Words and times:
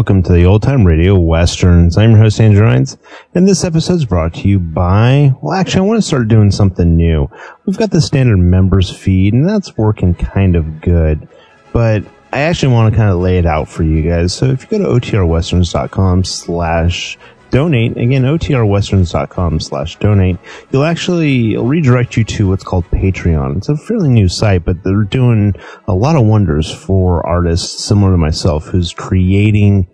welcome 0.00 0.22
to 0.22 0.32
the 0.32 0.46
Old 0.46 0.62
Time 0.62 0.86
Radio 0.86 1.14
Westerns. 1.18 1.98
I'm 1.98 2.12
your 2.12 2.20
host, 2.20 2.40
Andrew 2.40 2.64
Rhynes, 2.64 2.96
and 3.34 3.46
this 3.46 3.64
episode 3.64 3.96
is 3.96 4.06
brought 4.06 4.32
to 4.36 4.48
you 4.48 4.58
by, 4.58 5.34
well, 5.42 5.52
actually, 5.52 5.80
I 5.80 5.88
want 5.88 5.98
to 5.98 6.08
start 6.08 6.26
doing 6.28 6.50
something 6.50 6.96
new. 6.96 7.28
We've 7.66 7.76
got 7.76 7.90
the 7.90 8.00
standard 8.00 8.38
members 8.38 8.88
feed, 8.88 9.34
and 9.34 9.46
that's 9.46 9.76
working 9.76 10.14
kind 10.14 10.56
of 10.56 10.80
good, 10.80 11.28
but 11.74 12.02
I 12.32 12.40
actually 12.40 12.72
want 12.72 12.94
to 12.94 12.98
kind 12.98 13.10
of 13.10 13.18
lay 13.18 13.36
it 13.36 13.44
out 13.44 13.68
for 13.68 13.82
you 13.82 14.00
guys. 14.08 14.32
So 14.32 14.46
if 14.46 14.62
you 14.62 14.78
go 14.78 14.98
to 14.98 15.06
otrwesterns.com 15.06 16.24
slash 16.24 17.18
donate, 17.50 17.96
again, 17.96 18.22
otrwesterns.com 18.22 19.60
slash 19.60 19.96
donate, 19.96 20.38
you'll 20.70 20.84
actually 20.84 21.56
redirect 21.56 22.16
you 22.16 22.24
to 22.24 22.48
what's 22.48 22.64
called 22.64 22.84
Patreon. 22.86 23.58
It's 23.58 23.68
a 23.68 23.76
fairly 23.76 24.08
new 24.08 24.28
site, 24.28 24.64
but 24.64 24.82
they're 24.82 25.02
doing 25.02 25.54
a 25.86 25.94
lot 25.94 26.16
of 26.16 26.26
wonders 26.26 26.72
for 26.72 27.26
artists 27.26 27.84
similar 27.84 28.12
to 28.12 28.16
myself 28.16 28.66
who's 28.66 28.92
creating 28.92 29.88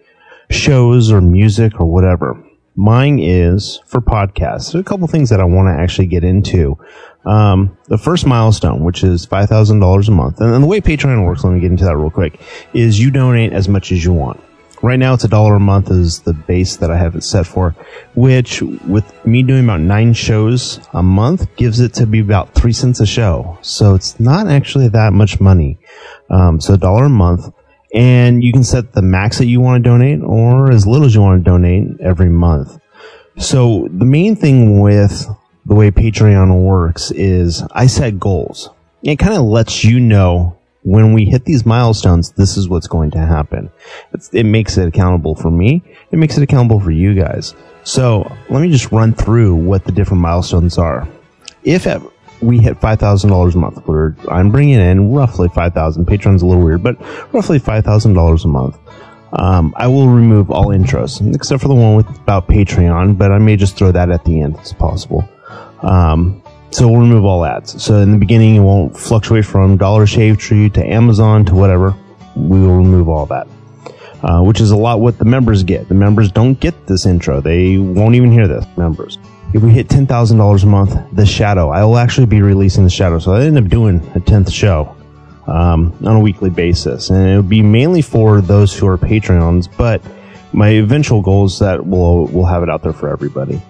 shows 0.50 1.10
or 1.10 1.20
music 1.20 1.80
or 1.80 1.86
whatever. 1.86 2.42
Mine 2.76 3.18
is 3.18 3.80
for 3.86 4.00
podcasts. 4.00 4.72
There's 4.72 4.82
a 4.82 4.84
couple 4.84 5.06
things 5.06 5.30
that 5.30 5.40
I 5.40 5.44
want 5.44 5.74
to 5.74 5.82
actually 5.82 6.08
get 6.08 6.24
into. 6.24 6.78
Um, 7.24 7.76
the 7.88 7.98
first 7.98 8.26
milestone, 8.26 8.84
which 8.84 9.02
is 9.02 9.26
$5,000 9.26 10.08
a 10.08 10.10
month. 10.10 10.40
And, 10.40 10.54
and 10.54 10.62
the 10.62 10.68
way 10.68 10.80
Patreon 10.80 11.24
works, 11.24 11.42
let 11.42 11.54
me 11.54 11.60
get 11.60 11.70
into 11.70 11.84
that 11.84 11.96
real 11.96 12.10
quick, 12.10 12.38
is 12.74 13.00
you 13.00 13.10
donate 13.10 13.52
as 13.52 13.68
much 13.68 13.92
as 13.92 14.04
you 14.04 14.12
want. 14.12 14.40
Right 14.82 14.98
now, 14.98 15.14
it's 15.14 15.24
a 15.24 15.28
dollar 15.28 15.54
a 15.54 15.60
month 15.60 15.90
is 15.90 16.20
the 16.20 16.34
base 16.34 16.76
that 16.76 16.90
I 16.90 16.96
have 16.98 17.16
it 17.16 17.24
set 17.24 17.46
for, 17.46 17.74
which 18.14 18.60
with 18.62 19.10
me 19.24 19.42
doing 19.42 19.64
about 19.64 19.80
nine 19.80 20.12
shows 20.12 20.80
a 20.92 21.02
month 21.02 21.54
gives 21.56 21.80
it 21.80 21.94
to 21.94 22.06
be 22.06 22.20
about 22.20 22.54
three 22.54 22.72
cents 22.72 23.00
a 23.00 23.06
show. 23.06 23.58
So 23.62 23.94
it's 23.94 24.20
not 24.20 24.48
actually 24.48 24.88
that 24.88 25.12
much 25.12 25.40
money. 25.40 25.78
Um, 26.30 26.60
so 26.60 26.74
a 26.74 26.78
dollar 26.78 27.04
a 27.04 27.08
month 27.08 27.52
and 27.94 28.44
you 28.44 28.52
can 28.52 28.64
set 28.64 28.92
the 28.92 29.02
max 29.02 29.38
that 29.38 29.46
you 29.46 29.60
want 29.60 29.82
to 29.82 29.88
donate 29.88 30.22
or 30.22 30.70
as 30.70 30.86
little 30.86 31.06
as 31.06 31.14
you 31.14 31.22
want 31.22 31.42
to 31.42 31.50
donate 31.50 32.00
every 32.00 32.28
month. 32.28 32.78
So 33.38 33.88
the 33.90 34.04
main 34.04 34.36
thing 34.36 34.80
with 34.80 35.26
the 35.64 35.74
way 35.74 35.90
Patreon 35.90 36.62
works 36.62 37.10
is 37.10 37.62
I 37.72 37.86
set 37.86 38.18
goals. 38.18 38.70
It 39.02 39.18
kind 39.18 39.34
of 39.34 39.42
lets 39.42 39.84
you 39.84 40.00
know 40.00 40.58
when 40.86 41.12
we 41.12 41.24
hit 41.24 41.44
these 41.44 41.66
milestones, 41.66 42.30
this 42.30 42.56
is 42.56 42.68
what's 42.68 42.86
going 42.86 43.10
to 43.10 43.18
happen. 43.18 43.68
It's, 44.12 44.28
it 44.28 44.44
makes 44.44 44.78
it 44.78 44.86
accountable 44.86 45.34
for 45.34 45.50
me. 45.50 45.82
It 46.12 46.16
makes 46.16 46.36
it 46.38 46.44
accountable 46.44 46.78
for 46.78 46.92
you 46.92 47.12
guys. 47.12 47.56
So 47.82 48.32
let 48.48 48.62
me 48.62 48.70
just 48.70 48.92
run 48.92 49.12
through 49.12 49.56
what 49.56 49.84
the 49.84 49.90
different 49.90 50.22
milestones 50.22 50.78
are. 50.78 51.08
If 51.64 51.88
we 52.40 52.60
hit 52.60 52.80
$5,000 52.80 53.54
a 53.54 53.58
month, 53.58 53.84
where 53.88 54.14
I'm 54.30 54.52
bringing 54.52 54.78
in 54.78 55.12
roughly 55.12 55.48
5000 55.48 56.06
Patreon's 56.06 56.42
a 56.42 56.46
little 56.46 56.62
weird, 56.62 56.84
but 56.84 57.00
roughly 57.34 57.58
$5,000 57.58 58.44
a 58.44 58.48
month. 58.48 58.78
Um, 59.32 59.74
I 59.76 59.88
will 59.88 60.08
remove 60.08 60.52
all 60.52 60.66
intros, 60.66 61.34
except 61.34 61.62
for 61.62 61.68
the 61.68 61.74
one 61.74 61.96
with 61.96 62.08
about 62.20 62.46
Patreon, 62.46 63.18
but 63.18 63.32
I 63.32 63.38
may 63.38 63.56
just 63.56 63.76
throw 63.76 63.90
that 63.90 64.12
at 64.12 64.24
the 64.24 64.40
end. 64.40 64.54
It's 64.60 64.72
possible. 64.72 65.28
Um, 65.82 66.44
so 66.76 66.86
we'll 66.86 67.00
remove 67.00 67.24
all 67.24 67.42
ads. 67.46 67.82
So 67.82 67.96
in 68.00 68.12
the 68.12 68.18
beginning, 68.18 68.56
it 68.56 68.60
won't 68.60 68.94
fluctuate 68.94 69.46
from 69.46 69.78
Dollar 69.78 70.06
Shave 70.06 70.36
Tree 70.36 70.68
to 70.70 70.86
Amazon 70.86 71.42
to 71.46 71.54
whatever. 71.54 71.94
We 72.34 72.60
will 72.60 72.76
remove 72.76 73.08
all 73.08 73.24
that. 73.26 73.48
Uh, 74.22 74.42
which 74.42 74.60
is 74.60 74.72
a 74.72 74.76
lot 74.76 75.00
what 75.00 75.16
the 75.16 75.24
members 75.24 75.62
get. 75.62 75.88
The 75.88 75.94
members 75.94 76.30
don't 76.30 76.60
get 76.60 76.86
this 76.86 77.06
intro. 77.06 77.40
They 77.40 77.78
won't 77.78 78.14
even 78.14 78.30
hear 78.30 78.46
this, 78.46 78.66
members. 78.76 79.18
If 79.54 79.62
we 79.62 79.70
hit 79.70 79.88
$10,000 79.88 80.62
a 80.62 80.66
month, 80.66 80.98
The 81.12 81.24
Shadow, 81.24 81.70
I 81.70 81.82
will 81.82 81.96
actually 81.96 82.26
be 82.26 82.42
releasing 82.42 82.84
The 82.84 82.90
Shadow. 82.90 83.20
So 83.20 83.32
I 83.32 83.44
end 83.44 83.56
up 83.56 83.68
doing 83.68 83.96
a 84.14 84.20
10th 84.20 84.52
show 84.52 84.94
um, 85.46 85.96
on 86.04 86.16
a 86.16 86.20
weekly 86.20 86.50
basis. 86.50 87.08
And 87.08 87.26
it 87.26 87.36
would 87.36 87.48
be 87.48 87.62
mainly 87.62 88.02
for 88.02 88.42
those 88.42 88.76
who 88.76 88.86
are 88.86 88.98
Patreons, 88.98 89.74
but 89.78 90.02
my 90.52 90.68
eventual 90.68 91.22
goal 91.22 91.46
is 91.46 91.58
that 91.60 91.86
we'll, 91.86 92.26
we'll 92.26 92.44
have 92.44 92.62
it 92.62 92.68
out 92.68 92.82
there 92.82 92.92
for 92.92 93.08
everybody. 93.08 93.62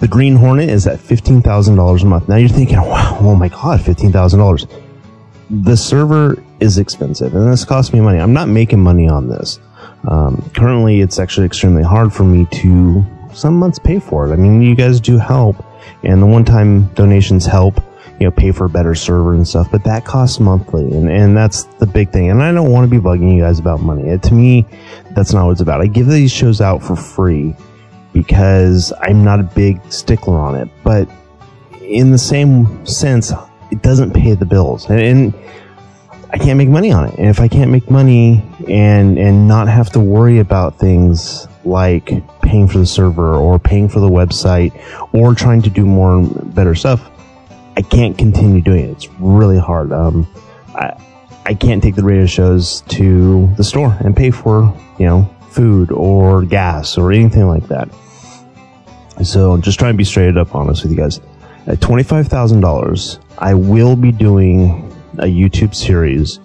The 0.00 0.08
Green 0.08 0.36
Hornet 0.36 0.68
is 0.68 0.86
at 0.86 0.98
$15,000 0.98 2.02
a 2.02 2.06
month. 2.06 2.28
Now 2.28 2.36
you're 2.36 2.50
thinking, 2.50 2.76
wow, 2.76 3.16
oh 3.20 3.34
my 3.34 3.48
God, 3.48 3.80
$15,000. 3.80 4.82
The 5.64 5.76
server 5.76 6.42
is 6.60 6.76
expensive 6.76 7.34
and 7.34 7.50
this 7.50 7.64
costs 7.64 7.94
me 7.94 8.00
money. 8.00 8.18
I'm 8.18 8.34
not 8.34 8.48
making 8.48 8.80
money 8.80 9.08
on 9.08 9.28
this. 9.28 9.58
Um, 10.06 10.50
currently, 10.54 11.00
it's 11.00 11.18
actually 11.18 11.46
extremely 11.46 11.82
hard 11.82 12.12
for 12.12 12.24
me 12.24 12.46
to 12.60 13.04
some 13.32 13.54
months 13.54 13.78
pay 13.78 13.98
for 13.98 14.28
it. 14.28 14.32
I 14.32 14.36
mean, 14.36 14.60
you 14.60 14.74
guys 14.74 15.00
do 15.00 15.16
help 15.16 15.64
and 16.02 16.20
the 16.20 16.26
one 16.26 16.44
time 16.44 16.88
donations 16.94 17.46
help, 17.46 17.82
you 18.20 18.26
know, 18.26 18.30
pay 18.30 18.52
for 18.52 18.66
a 18.66 18.68
better 18.68 18.94
server 18.94 19.32
and 19.32 19.48
stuff, 19.48 19.70
but 19.70 19.82
that 19.84 20.04
costs 20.04 20.38
monthly 20.38 20.84
and, 20.92 21.10
and 21.10 21.34
that's 21.34 21.64
the 21.64 21.86
big 21.86 22.10
thing. 22.10 22.30
And 22.30 22.42
I 22.42 22.52
don't 22.52 22.70
want 22.70 22.84
to 22.84 22.90
be 22.90 23.02
bugging 23.02 23.34
you 23.34 23.42
guys 23.42 23.58
about 23.58 23.80
money. 23.80 24.10
It, 24.10 24.22
to 24.24 24.34
me, 24.34 24.66
that's 25.12 25.32
not 25.32 25.46
what 25.46 25.52
it's 25.52 25.62
about. 25.62 25.80
I 25.80 25.86
give 25.86 26.06
these 26.06 26.32
shows 26.32 26.60
out 26.60 26.82
for 26.82 26.96
free 26.96 27.54
because 28.16 28.94
I'm 29.02 29.22
not 29.22 29.40
a 29.40 29.42
big 29.42 29.80
stickler 29.92 30.38
on 30.38 30.56
it. 30.56 30.70
But 30.82 31.06
in 31.82 32.10
the 32.10 32.18
same 32.18 32.86
sense, 32.86 33.30
it 33.70 33.82
doesn't 33.82 34.14
pay 34.14 34.34
the 34.34 34.46
bills. 34.46 34.88
And, 34.88 35.00
and 35.00 35.34
I 36.30 36.38
can't 36.38 36.56
make 36.56 36.70
money 36.70 36.90
on 36.92 37.06
it. 37.06 37.18
And 37.18 37.28
if 37.28 37.40
I 37.40 37.48
can't 37.48 37.70
make 37.70 37.90
money 37.90 38.42
and 38.68 39.18
and 39.18 39.46
not 39.46 39.68
have 39.68 39.90
to 39.90 40.00
worry 40.00 40.38
about 40.38 40.78
things 40.78 41.46
like 41.64 42.10
paying 42.40 42.68
for 42.68 42.78
the 42.78 42.86
server 42.86 43.34
or 43.34 43.58
paying 43.58 43.88
for 43.88 44.00
the 44.00 44.08
website 44.08 44.72
or 45.12 45.34
trying 45.34 45.60
to 45.62 45.70
do 45.70 45.84
more 45.84 46.16
and 46.16 46.54
better 46.54 46.74
stuff, 46.74 47.10
I 47.76 47.82
can't 47.82 48.16
continue 48.16 48.62
doing 48.62 48.86
it. 48.86 48.90
It's 48.92 49.08
really 49.20 49.58
hard. 49.58 49.92
Um, 49.92 50.26
I 50.74 50.98
I 51.44 51.54
can't 51.54 51.82
take 51.82 51.96
the 51.96 52.02
radio 52.02 52.26
shows 52.26 52.80
to 52.88 53.48
the 53.56 53.64
store 53.64 53.96
and 54.00 54.16
pay 54.16 54.30
for 54.30 54.74
you 54.98 55.06
know 55.06 55.30
food 55.50 55.92
or 55.92 56.42
gas 56.42 56.98
or 56.98 57.12
anything 57.12 57.46
like 57.46 57.68
that. 57.68 57.88
So 59.22 59.56
just 59.58 59.78
trying 59.78 59.94
to 59.94 59.98
be 59.98 60.04
straight 60.04 60.36
up 60.36 60.54
honest 60.54 60.82
with 60.82 60.92
you 60.92 60.98
guys. 60.98 61.20
At 61.66 61.78
$25,000, 61.78 63.18
I 63.38 63.54
will 63.54 63.96
be 63.96 64.12
doing 64.12 64.92
a 65.18 65.24
YouTube 65.24 65.74
series 65.74 66.36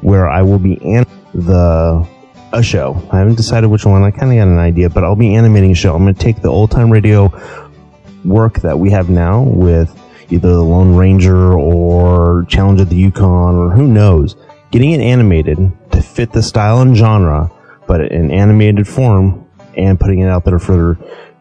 where 0.00 0.28
I 0.28 0.42
will 0.42 0.58
be 0.58 0.76
an- 0.82 1.06
the 1.34 2.06
a 2.52 2.62
show. 2.62 3.00
I 3.10 3.18
haven't 3.18 3.36
decided 3.36 3.68
which 3.68 3.84
one. 3.84 4.02
I 4.02 4.10
kind 4.10 4.32
of 4.32 4.38
got 4.38 4.48
an 4.48 4.58
idea, 4.58 4.88
but 4.88 5.04
I'll 5.04 5.16
be 5.16 5.34
animating 5.34 5.72
a 5.72 5.74
show. 5.74 5.94
I'm 5.94 6.02
going 6.02 6.14
to 6.14 6.20
take 6.20 6.42
the 6.42 6.48
old 6.48 6.70
time 6.70 6.90
radio 6.90 7.32
work 8.24 8.60
that 8.60 8.78
we 8.78 8.90
have 8.90 9.10
now 9.10 9.42
with 9.42 9.94
either 10.30 10.48
the 10.48 10.62
Lone 10.62 10.96
Ranger 10.96 11.54
or 11.54 12.44
Challenge 12.48 12.80
of 12.80 12.88
the 12.88 12.96
Yukon 12.96 13.56
or 13.56 13.70
who 13.70 13.86
knows, 13.86 14.36
getting 14.70 14.92
it 14.92 15.00
animated 15.00 15.58
to 15.92 16.02
fit 16.02 16.32
the 16.32 16.42
style 16.42 16.80
and 16.80 16.96
genre, 16.96 17.50
but 17.86 18.00
in 18.12 18.30
animated 18.30 18.88
form 18.88 19.46
and 19.76 20.00
putting 20.00 20.20
it 20.20 20.28
out 20.28 20.44
there 20.44 20.58
for 20.58 20.98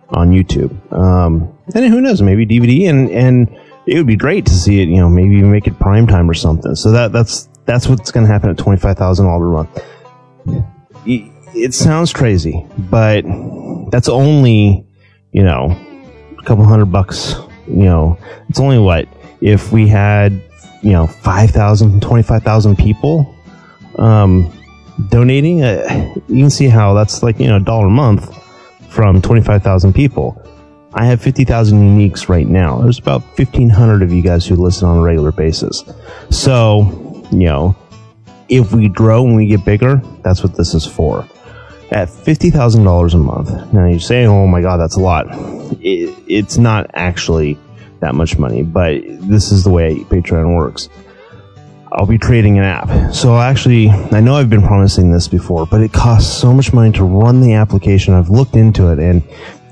on 0.10 0.32
YouTube. 0.32 0.72
Um, 0.94 1.58
and 1.74 1.86
who 1.86 2.02
knows, 2.02 2.22
maybe 2.22 2.46
DVD 2.46 2.90
and, 2.90 3.10
and 3.10 3.50
it 3.88 3.98
would 3.98 4.08
be 4.08 4.16
great 4.16 4.46
to 4.46 4.54
see 4.54 4.82
it, 4.82 4.90
you 4.90 4.98
know, 4.98 5.10
maybe 5.10 5.36
even 5.36 5.52
make 5.52 5.68
it 5.68 5.80
prime 5.80 6.08
time 6.08 6.30
or 6.30 6.34
something. 6.34 6.76
So 6.76 6.92
that, 6.92 7.12
that's, 7.12 7.50
that's 7.66 7.88
what's 7.88 8.12
going 8.12 8.26
to 8.26 8.32
happen 8.32 8.50
at 8.50 8.58
$25,000 8.58 9.20
a 9.20 9.52
month. 9.52 10.66
It, 11.06 11.32
it 11.54 11.74
sounds 11.74 12.14
crazy, 12.14 12.66
but 12.78 13.24
that's 13.92 14.10
only, 14.10 14.86
you 15.32 15.44
know, 15.44 15.78
a 16.38 16.44
couple 16.44 16.66
hundred 16.66 16.88
bucks, 16.88 17.36
you 17.68 17.84
know, 17.84 18.18
it's 18.50 18.60
only 18.60 18.80
what, 18.80 19.08
if 19.42 19.72
we 19.72 19.88
had, 19.88 20.34
you 20.82 20.92
know, 20.92 21.08
5,000, 21.08 22.02
25,000 22.02 22.76
people, 22.78 23.36
um, 23.98 24.52
donating, 25.10 25.64
uh, 25.64 26.14
you 26.28 26.44
can 26.44 26.50
see 26.50 26.68
how 26.68 26.94
that's 26.94 27.24
like, 27.24 27.40
you 27.40 27.48
know, 27.48 27.58
a 27.58 27.60
dollar 27.60 27.88
a 27.88 27.90
month 27.90 28.30
from 28.96 29.22
25,000 29.22 29.94
people. 29.94 30.42
I 30.94 31.06
have 31.06 31.22
50,000 31.22 31.78
uniques 31.78 32.30
right 32.30 32.48
now. 32.48 32.80
There's 32.80 32.98
about 32.98 33.22
1,500 33.38 34.02
of 34.02 34.14
you 34.14 34.22
guys 34.22 34.48
who 34.48 34.56
listen 34.56 34.88
on 34.88 34.98
a 34.98 35.02
regular 35.02 35.34
basis. 35.34 35.84
So, 36.30 37.28
you 37.30 37.46
know, 37.46 37.76
if 38.48 38.72
we 38.72 38.88
grow 38.88 39.26
and 39.26 39.36
we 39.36 39.48
get 39.48 39.66
bigger, 39.66 40.02
that's 40.24 40.42
what 40.42 40.56
this 40.56 40.74
is 40.74 40.86
for. 40.86 41.28
At 41.92 42.08
$50,000 42.08 43.14
a 43.14 43.18
month. 43.18 43.74
Now 43.74 43.86
you're 43.86 44.00
saying, 44.00 44.28
oh 44.28 44.48
my 44.48 44.62
God, 44.62 44.78
that's 44.78 44.96
a 44.96 45.02
lot. 45.02 45.26
It, 45.82 46.16
it's 46.28 46.58
not 46.58 46.90
actually 46.94 47.60
that 48.00 48.16
much 48.16 48.40
money, 48.40 48.64
but 48.64 49.02
this 49.04 49.52
is 49.52 49.66
the 49.66 49.72
way 49.72 49.96
Patreon 49.96 50.56
works. 50.56 50.88
I'll 51.92 52.06
be 52.06 52.18
creating 52.18 52.58
an 52.58 52.64
app. 52.64 53.14
So 53.14 53.38
actually, 53.38 53.90
I 53.90 54.20
know 54.20 54.36
I've 54.36 54.50
been 54.50 54.64
promising 54.64 55.12
this 55.12 55.28
before, 55.28 55.66
but 55.66 55.82
it 55.82 55.94
costs 55.94 56.36
so 56.36 56.54
much 56.54 56.74
money 56.74 56.92
to 56.94 57.04
run 57.04 57.42
the 57.42 57.54
application. 57.54 58.14
I've 58.14 58.30
looked 58.30 58.56
into 58.56 58.92
it 58.92 59.00
and 59.00 59.22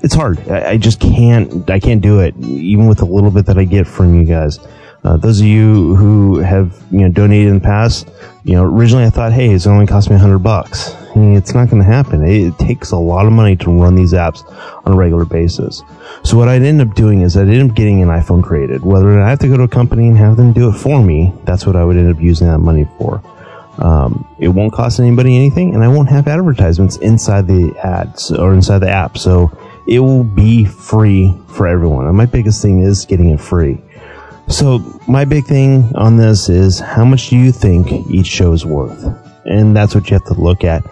it's 0.02 0.14
hard. 0.14 0.48
I, 0.48 0.76
just 0.76 1.00
can't, 1.00 1.68
I 1.68 1.80
can't 1.80 2.00
do 2.00 2.20
it, 2.20 2.34
even 2.38 2.86
with 2.86 3.00
a 3.02 3.04
little 3.04 3.30
bit 3.30 3.46
that 3.46 3.58
I 3.58 3.64
get 3.64 3.86
from 3.86 4.14
you 4.14 4.24
guys. 4.24 4.58
Uh, 5.04 5.18
those 5.18 5.40
of 5.40 5.46
you 5.46 5.94
who 5.96 6.38
have, 6.38 6.82
you 6.90 7.00
know, 7.00 7.08
donated 7.10 7.48
in 7.48 7.54
the 7.54 7.60
past, 7.60 8.08
you 8.44 8.54
know, 8.54 8.64
originally 8.64 9.04
I 9.04 9.10
thought, 9.10 9.32
hey, 9.32 9.50
it's 9.50 9.66
only 9.66 9.86
cost 9.86 10.10
me 10.10 10.16
hundred 10.16 10.38
bucks. 10.38 10.96
It's 11.14 11.54
not 11.54 11.68
going 11.68 11.82
to 11.82 11.88
happen. 11.88 12.24
It, 12.24 12.48
it, 12.48 12.58
takes 12.58 12.90
a 12.90 12.96
lot 12.96 13.26
of 13.26 13.32
money 13.32 13.54
to 13.56 13.70
run 13.70 13.94
these 13.94 14.14
apps 14.14 14.42
on 14.86 14.92
a 14.92 14.96
regular 14.96 15.24
basis. 15.24 15.82
So 16.24 16.36
what 16.36 16.48
I'd 16.48 16.62
end 16.62 16.80
up 16.80 16.94
doing 16.94 17.20
is 17.20 17.36
I'd 17.36 17.48
end 17.48 17.70
up 17.70 17.76
getting 17.76 18.02
an 18.02 18.08
iPhone 18.08 18.42
created. 18.42 18.82
Whether 18.82 19.20
I 19.20 19.28
have 19.28 19.38
to 19.40 19.48
go 19.48 19.56
to 19.58 19.64
a 19.64 19.68
company 19.68 20.08
and 20.08 20.16
have 20.16 20.36
them 20.36 20.52
do 20.52 20.70
it 20.70 20.72
for 20.72 21.02
me, 21.02 21.32
that's 21.44 21.66
what 21.66 21.76
I 21.76 21.84
would 21.84 21.96
end 21.96 22.12
up 22.12 22.20
using 22.20 22.48
that 22.48 22.58
money 22.58 22.88
for. 22.98 23.22
Um, 23.78 24.26
it 24.38 24.48
won't 24.48 24.72
cost 24.72 25.00
anybody 25.00 25.36
anything, 25.36 25.74
and 25.74 25.84
I 25.84 25.88
won't 25.88 26.08
have 26.08 26.28
advertisements 26.28 26.96
inside 26.96 27.46
the 27.46 27.74
ads 27.82 28.32
or 28.32 28.54
inside 28.54 28.78
the 28.78 28.90
app. 28.90 29.18
So 29.18 29.56
it 29.86 30.00
will 30.00 30.24
be 30.24 30.64
free 30.64 31.34
for 31.48 31.66
everyone. 31.66 32.06
And 32.06 32.16
my 32.16 32.26
biggest 32.26 32.62
thing 32.62 32.80
is 32.80 33.04
getting 33.04 33.30
it 33.30 33.40
free. 33.40 33.80
So 34.48 35.00
my 35.08 35.24
big 35.24 35.44
thing 35.44 35.90
on 35.94 36.16
this 36.16 36.48
is 36.48 36.78
how 36.78 37.04
much 37.04 37.30
do 37.30 37.36
you 37.36 37.50
think 37.50 37.90
each 38.10 38.26
show 38.26 38.52
is 38.52 38.64
worth? 38.64 39.04
And 39.46 39.76
that's 39.76 39.94
what 39.94 40.08
you 40.10 40.14
have 40.14 40.26
to 40.26 40.34
look 40.34 40.64
at. 40.64 40.82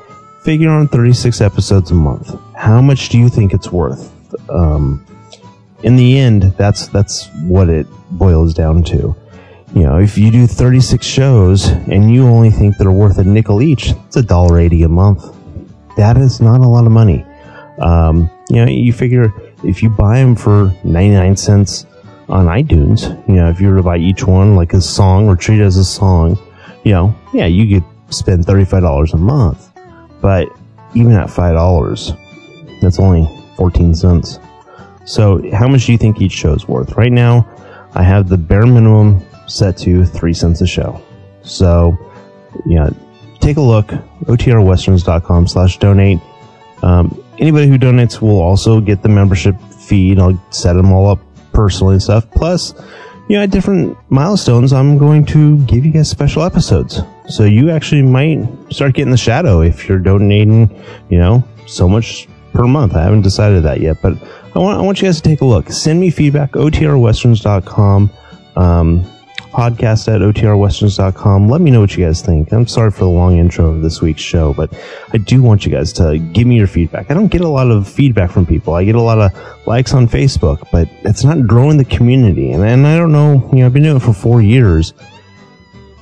Figure 0.42 0.70
on 0.70 0.88
36 0.88 1.40
episodes 1.40 1.90
a 1.90 1.94
month. 1.94 2.34
How 2.56 2.80
much 2.80 3.10
do 3.10 3.18
you 3.18 3.28
think 3.28 3.52
it's 3.52 3.70
worth? 3.70 4.12
Um, 4.50 5.06
in 5.82 5.96
the 5.96 6.18
end, 6.18 6.42
that's 6.56 6.86
that's 6.88 7.28
what 7.42 7.68
it 7.68 7.86
boils 8.10 8.54
down 8.54 8.84
to. 8.84 9.14
You 9.74 9.82
know, 9.82 9.98
if 9.98 10.18
you 10.18 10.30
do 10.30 10.46
36 10.46 11.04
shows 11.04 11.68
and 11.68 12.12
you 12.12 12.26
only 12.26 12.50
think 12.50 12.76
they're 12.76 12.90
worth 12.90 13.18
a 13.18 13.24
nickel 13.24 13.62
each, 13.62 13.90
it's 14.06 14.16
a 14.16 14.22
dollar 14.22 14.58
eighty 14.58 14.82
a 14.82 14.88
month. 14.88 15.24
That 15.96 16.16
is 16.16 16.40
not 16.40 16.60
a 16.60 16.68
lot 16.68 16.86
of 16.86 16.92
money. 16.92 17.24
Um, 17.78 18.30
you 18.48 18.56
know, 18.56 18.70
you 18.70 18.92
figure 18.92 19.32
if 19.64 19.82
you 19.82 19.90
buy 19.90 20.18
them 20.18 20.36
for 20.36 20.74
99 20.84 21.36
cents 21.36 21.86
on 22.32 22.46
iTunes, 22.46 23.10
you 23.28 23.34
know, 23.34 23.50
if 23.50 23.60
you 23.60 23.68
were 23.68 23.76
to 23.76 23.82
buy 23.82 23.98
each 23.98 24.26
one 24.26 24.56
like 24.56 24.72
a 24.72 24.80
song 24.80 25.28
or 25.28 25.36
treat 25.36 25.60
it 25.60 25.64
as 25.64 25.76
a 25.76 25.84
song, 25.84 26.38
you 26.82 26.92
know, 26.92 27.14
yeah, 27.34 27.44
you 27.44 27.78
could 27.78 28.14
spend 28.14 28.46
$35 28.46 29.12
a 29.12 29.16
month. 29.18 29.70
But 30.22 30.48
even 30.94 31.12
at 31.12 31.28
$5, 31.28 32.80
that's 32.80 32.98
only 32.98 33.28
14 33.56 33.94
cents. 33.94 34.38
So 35.04 35.42
how 35.52 35.68
much 35.68 35.84
do 35.84 35.92
you 35.92 35.98
think 35.98 36.22
each 36.22 36.32
show 36.32 36.54
is 36.54 36.66
worth? 36.66 36.96
Right 36.96 37.12
now, 37.12 37.46
I 37.94 38.02
have 38.02 38.30
the 38.30 38.38
bare 38.38 38.66
minimum 38.66 39.20
set 39.46 39.76
to 39.78 40.06
3 40.06 40.32
cents 40.32 40.62
a 40.62 40.66
show. 40.66 41.02
So, 41.42 41.98
know, 42.76 42.96
take 43.40 43.58
a 43.58 43.60
look, 43.60 43.88
otrwesterns.com 44.24 45.48
slash 45.48 45.78
donate. 45.78 46.20
Um, 46.82 47.22
anybody 47.38 47.66
who 47.66 47.78
donates 47.78 48.22
will 48.22 48.40
also 48.40 48.80
get 48.80 49.02
the 49.02 49.10
membership 49.10 49.60
feed. 49.60 50.18
I'll 50.18 50.42
set 50.50 50.74
them 50.74 50.92
all 50.92 51.08
up 51.10 51.18
personally 51.52 51.94
and 51.94 52.02
stuff. 52.02 52.30
Plus, 52.30 52.74
you 53.28 53.36
know, 53.36 53.42
at 53.42 53.50
different 53.50 53.96
milestones, 54.10 54.72
I'm 54.72 54.98
going 54.98 55.24
to 55.26 55.58
give 55.64 55.84
you 55.84 55.92
guys 55.92 56.10
special 56.10 56.42
episodes. 56.42 57.00
So 57.28 57.44
you 57.44 57.70
actually 57.70 58.02
might 58.02 58.46
start 58.70 58.94
getting 58.94 59.10
the 59.10 59.16
shadow 59.16 59.60
if 59.60 59.88
you're 59.88 59.98
donating, 59.98 60.68
you 61.08 61.18
know, 61.18 61.44
so 61.66 61.88
much 61.88 62.28
per 62.52 62.66
month. 62.66 62.94
I 62.94 63.02
haven't 63.02 63.22
decided 63.22 63.62
that 63.62 63.80
yet, 63.80 64.02
but 64.02 64.14
I 64.54 64.58
want, 64.58 64.78
I 64.78 64.82
want 64.82 65.00
you 65.00 65.08
guys 65.08 65.20
to 65.20 65.28
take 65.28 65.40
a 65.40 65.44
look. 65.44 65.70
Send 65.70 66.00
me 66.00 66.10
feedback, 66.10 66.52
otrwesterns.com. 66.52 68.10
Um, 68.56 69.06
podcast 69.52 70.12
at 70.12 70.20
otrwesterns.com. 70.20 71.48
Let 71.48 71.60
me 71.60 71.70
know 71.70 71.80
what 71.80 71.96
you 71.96 72.04
guys 72.04 72.22
think. 72.22 72.52
I'm 72.52 72.66
sorry 72.66 72.90
for 72.90 73.00
the 73.00 73.10
long 73.10 73.38
intro 73.38 73.66
of 73.66 73.82
this 73.82 74.00
week's 74.00 74.22
show, 74.22 74.54
but 74.54 74.72
I 75.12 75.18
do 75.18 75.42
want 75.42 75.66
you 75.66 75.72
guys 75.72 75.92
to 75.94 76.18
give 76.18 76.46
me 76.46 76.56
your 76.56 76.66
feedback. 76.66 77.10
I 77.10 77.14
don't 77.14 77.28
get 77.28 77.42
a 77.42 77.48
lot 77.48 77.70
of 77.70 77.86
feedback 77.88 78.30
from 78.30 78.46
people. 78.46 78.74
I 78.74 78.84
get 78.84 78.94
a 78.94 79.00
lot 79.00 79.18
of 79.18 79.66
likes 79.66 79.92
on 79.94 80.08
Facebook, 80.08 80.66
but 80.72 80.88
it's 81.04 81.22
not 81.22 81.46
growing 81.46 81.76
the 81.76 81.84
community. 81.84 82.50
And, 82.52 82.64
and 82.64 82.86
I 82.86 82.96
don't 82.96 83.12
know, 83.12 83.48
you 83.52 83.60
know, 83.60 83.66
I've 83.66 83.72
been 83.72 83.82
doing 83.82 83.96
it 83.96 84.02
for 84.02 84.14
four 84.14 84.40
years 84.42 84.94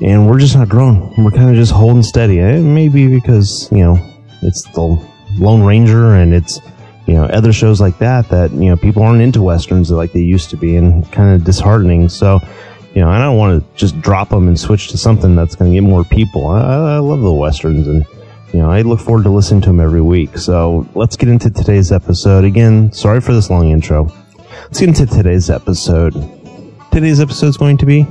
and 0.01 0.29
we're 0.29 0.39
just 0.39 0.57
not 0.57 0.69
growing. 0.69 1.13
We're 1.23 1.31
kind 1.31 1.51
of 1.51 1.57
just 1.57 1.73
holding 1.73 2.03
steady. 2.03 2.41
Eh, 2.41 2.57
it 2.57 2.63
may 2.63 2.89
be 2.89 3.09
because, 3.09 3.69
you 3.71 3.79
know, 3.79 3.99
it's 4.43 4.63
the 4.73 5.07
Lone 5.39 5.63
Ranger 5.63 6.15
and 6.15 6.33
it's, 6.33 6.61
you 7.07 7.15
know, 7.15 7.25
other 7.25 7.53
shows 7.53 7.81
like 7.81 7.99
that 7.99 8.29
that, 8.29 8.51
you 8.53 8.71
know, 8.71 8.77
people 8.77 9.03
aren't 9.03 9.21
into 9.21 9.43
Westerns 9.43 9.91
like 9.91 10.13
they 10.13 10.21
used 10.21 10.51
to 10.51 10.57
be 10.57 10.77
and 10.77 11.11
kind 11.13 11.35
of 11.35 11.45
disheartening. 11.45 12.09
So, 12.09 12.41
you 12.95 13.01
know, 13.01 13.09
I 13.09 13.19
don't 13.19 13.37
want 13.37 13.63
to 13.63 13.79
just 13.79 14.01
drop 14.01 14.31
them 14.31 14.49
and 14.49 14.59
switch 14.59 14.89
to 14.89 14.99
something 14.99 15.37
that's 15.37 15.55
going 15.55 15.71
to 15.71 15.75
get 15.75 15.89
more 15.89 16.05
people. 16.05 16.49
I, 16.49 16.95
I 16.95 16.99
love 16.99 17.21
the 17.21 17.33
westerns, 17.33 17.87
and 17.87 18.05
you 18.53 18.59
know, 18.61 18.71
I 18.71 18.83
look 18.83 19.01
forward 19.01 19.25
to 19.25 19.31
listening 19.31 19.61
to 19.63 19.69
them 19.69 19.81
every 19.81 20.01
week. 20.01 20.37
So 20.39 20.89
let's 20.95 21.17
get 21.17 21.29
into 21.29 21.51
today's 21.51 21.93
episode. 21.93 22.45
Again, 22.45 22.93
sorry 22.93 23.21
for 23.21 23.33
this 23.33 23.49
long 23.49 23.71
intro. 23.71 24.13
Let's 24.63 24.81
get 24.81 24.89
into 24.89 25.07
today's 25.07 25.51
episode. 25.51 26.15
Today's 26.91 27.21
episode 27.21 27.47
is 27.47 27.57
going 27.57 27.77
to 27.79 27.87
be 27.87 28.07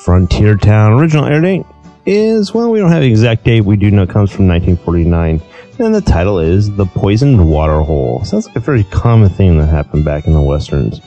Frontier 0.00 0.56
Town. 0.56 1.00
Original 1.00 1.24
air 1.24 1.40
date 1.40 1.64
is 2.04 2.52
well, 2.52 2.70
we 2.70 2.78
don't 2.78 2.90
have 2.90 3.02
the 3.02 3.08
exact 3.08 3.44
date. 3.44 3.62
We 3.62 3.76
do 3.76 3.90
know 3.90 4.02
it 4.02 4.10
comes 4.10 4.30
from 4.30 4.46
1949. 4.48 5.40
And 5.78 5.94
the 5.94 6.00
title 6.00 6.38
is 6.38 6.74
The 6.74 6.86
Poisoned 6.86 7.50
Water 7.50 7.82
Hole. 7.82 8.24
Sounds 8.24 8.46
like 8.46 8.56
a 8.56 8.60
very 8.60 8.84
common 8.84 9.28
thing 9.30 9.58
that 9.58 9.66
happened 9.66 10.04
back 10.04 10.26
in 10.26 10.32
the 10.32 10.40
westerns. 10.40 11.00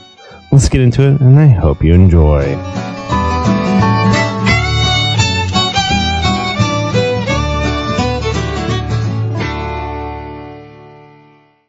Let's 0.51 0.67
get 0.67 0.81
into 0.81 1.01
it, 1.03 1.21
and 1.21 1.39
I 1.39 1.47
hope 1.47 1.81
you 1.81 1.93
enjoy. 1.93 2.57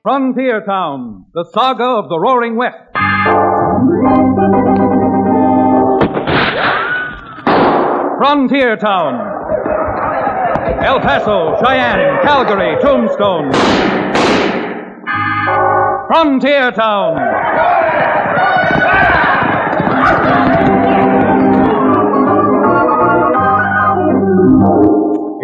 Frontier 0.02 0.64
Town, 0.67 1.26
the 1.32 1.49
saga 1.55 1.84
of 1.84 2.08
the 2.08 2.19
Roaring 2.19 2.56
West. 2.56 2.76
Frontier 8.19 8.76
Town. 8.76 9.14
El 10.82 10.99
Paso, 10.99 11.56
Cheyenne, 11.64 12.19
Calgary, 12.25 12.76
Tombstone. 12.82 13.52
Frontier 16.08 16.73
Town. 16.73 17.81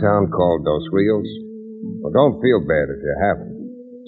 Town 0.00 0.32
called 0.32 0.64
Dos 0.64 0.88
Rios? 0.88 1.28
Well, 2.00 2.16
don't 2.16 2.40
feel 2.40 2.64
bad 2.64 2.88
if 2.88 3.00
you 3.04 3.14
haven't. 3.20 3.52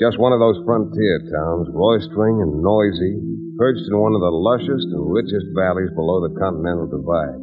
Just 0.00 0.16
one 0.16 0.33
of 0.33 0.40
those 0.40 0.61
frontier 0.64 1.21
towns, 1.28 1.68
roistering 1.73 2.40
and 2.40 2.64
noisy, 2.64 3.21
perched 3.61 3.88
in 3.88 3.97
one 3.97 4.16
of 4.16 4.25
the 4.25 4.33
lushest 4.33 4.88
and 4.92 5.12
richest 5.12 5.49
valleys 5.52 5.92
below 5.92 6.25
the 6.25 6.37
Continental 6.40 6.88
Divide. 6.88 7.40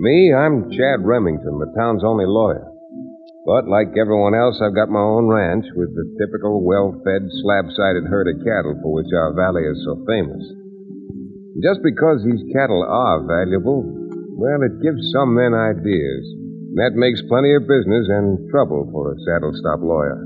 Me, 0.00 0.32
I'm 0.32 0.68
Chad 0.72 1.04
Remington, 1.04 1.56
the 1.60 1.72
town's 1.76 2.04
only 2.04 2.28
lawyer. 2.28 2.68
But 3.44 3.68
like 3.68 3.96
everyone 3.96 4.34
else, 4.34 4.60
I've 4.60 4.76
got 4.76 4.92
my 4.92 5.04
own 5.04 5.28
ranch 5.28 5.64
with 5.76 5.92
the 5.92 6.08
typical 6.20 6.64
well-fed, 6.64 7.28
slab-sided 7.44 8.08
herd 8.08 8.28
of 8.32 8.44
cattle 8.44 8.76
for 8.80 8.92
which 8.92 9.12
our 9.12 9.36
valley 9.36 9.64
is 9.64 9.80
so 9.84 10.00
famous. 10.08 10.44
Just 11.62 11.84
because 11.84 12.24
these 12.24 12.44
cattle 12.52 12.82
are 12.82 13.24
valuable 13.24 14.04
well, 14.34 14.66
it 14.66 14.82
gives 14.82 15.12
some 15.14 15.34
men 15.34 15.54
ideas. 15.54 16.43
That 16.74 16.98
makes 16.98 17.22
plenty 17.30 17.54
of 17.54 17.70
business 17.70 18.10
and 18.10 18.50
trouble 18.50 18.90
for 18.90 19.14
a 19.14 19.20
saddle 19.22 19.54
stop 19.54 19.78
lawyer. 19.78 20.18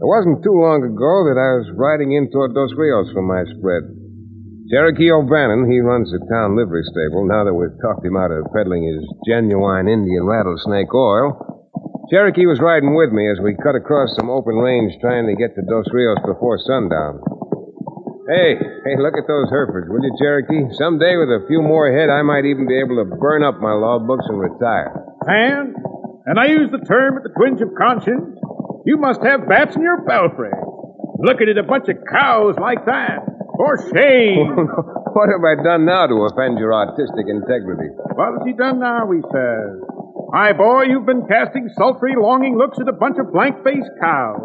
It 0.00 0.08
wasn't 0.08 0.40
too 0.40 0.56
long 0.56 0.80
ago 0.80 1.28
that 1.28 1.36
I 1.36 1.60
was 1.60 1.68
riding 1.76 2.16
in 2.16 2.32
toward 2.32 2.56
Dos 2.56 2.72
Rios 2.72 3.12
for 3.12 3.20
my 3.20 3.44
spread. 3.44 3.92
Cherokee 4.72 5.12
O'Bannon, 5.12 5.68
he 5.68 5.84
runs 5.84 6.08
the 6.08 6.24
town 6.32 6.56
livery 6.56 6.80
stable 6.80 7.28
now 7.28 7.44
that 7.44 7.52
we've 7.52 7.76
talked 7.84 8.08
him 8.08 8.16
out 8.16 8.32
of 8.32 8.48
peddling 8.56 8.88
his 8.88 9.04
genuine 9.28 9.88
Indian 9.88 10.24
rattlesnake 10.24 10.92
oil. 10.96 11.36
Cherokee 12.08 12.48
was 12.48 12.64
riding 12.64 12.96
with 12.96 13.12
me 13.12 13.28
as 13.28 13.36
we 13.40 13.52
cut 13.60 13.76
across 13.76 14.16
some 14.16 14.32
open 14.32 14.56
range 14.56 14.96
trying 15.04 15.28
to 15.28 15.36
get 15.36 15.52
to 15.56 15.66
Dos 15.68 15.92
Rios 15.92 16.24
before 16.24 16.56
sundown. 16.64 17.20
Hey, 18.28 18.56
hey, 18.60 18.96
look 18.96 19.16
at 19.16 19.28
those 19.28 19.48
Herefords, 19.52 19.88
will 19.88 20.04
you, 20.04 20.12
Cherokee? 20.20 20.72
Someday, 20.76 21.16
with 21.16 21.32
a 21.32 21.44
few 21.48 21.60
more 21.60 21.88
head, 21.92 22.08
I 22.08 22.20
might 22.24 22.44
even 22.44 22.68
be 22.68 22.80
able 22.80 22.96
to 23.00 23.08
burn 23.08 23.44
up 23.44 23.60
my 23.60 23.72
law 23.72 24.00
books 24.00 24.24
and 24.28 24.40
retire. 24.40 25.07
And, 25.28 25.76
and 26.24 26.40
I 26.40 26.46
use 26.48 26.72
the 26.72 26.80
term 26.88 27.20
at 27.20 27.22
the 27.22 27.32
twinge 27.36 27.60
of 27.60 27.76
conscience, 27.76 28.32
you 28.88 28.96
must 28.96 29.20
have 29.20 29.44
bats 29.44 29.76
in 29.76 29.82
your 29.82 30.00
belfry. 30.08 30.56
Looking 31.20 31.52
at 31.52 31.58
a 31.60 31.66
bunch 31.68 31.88
of 31.92 32.00
cows 32.08 32.56
like 32.56 32.86
that, 32.86 33.20
For 33.60 33.76
shame! 33.92 34.56
what 35.12 35.28
have 35.28 35.44
I 35.44 35.60
done 35.60 35.84
now 35.84 36.06
to 36.08 36.16
offend 36.32 36.56
your 36.56 36.72
artistic 36.72 37.28
integrity? 37.28 37.92
what 38.16 38.40
has 38.40 38.42
he 38.48 38.56
done 38.56 38.80
now, 38.80 39.04
he 39.12 39.20
says? 39.28 39.84
My 40.32 40.52
boy, 40.56 40.88
you've 40.88 41.04
been 41.04 41.26
casting 41.28 41.68
sultry, 41.76 42.14
longing 42.16 42.56
looks 42.56 42.78
at 42.80 42.88
a 42.88 42.96
bunch 42.96 43.16
of 43.20 43.32
blank-faced 43.32 43.92
cows. 44.00 44.40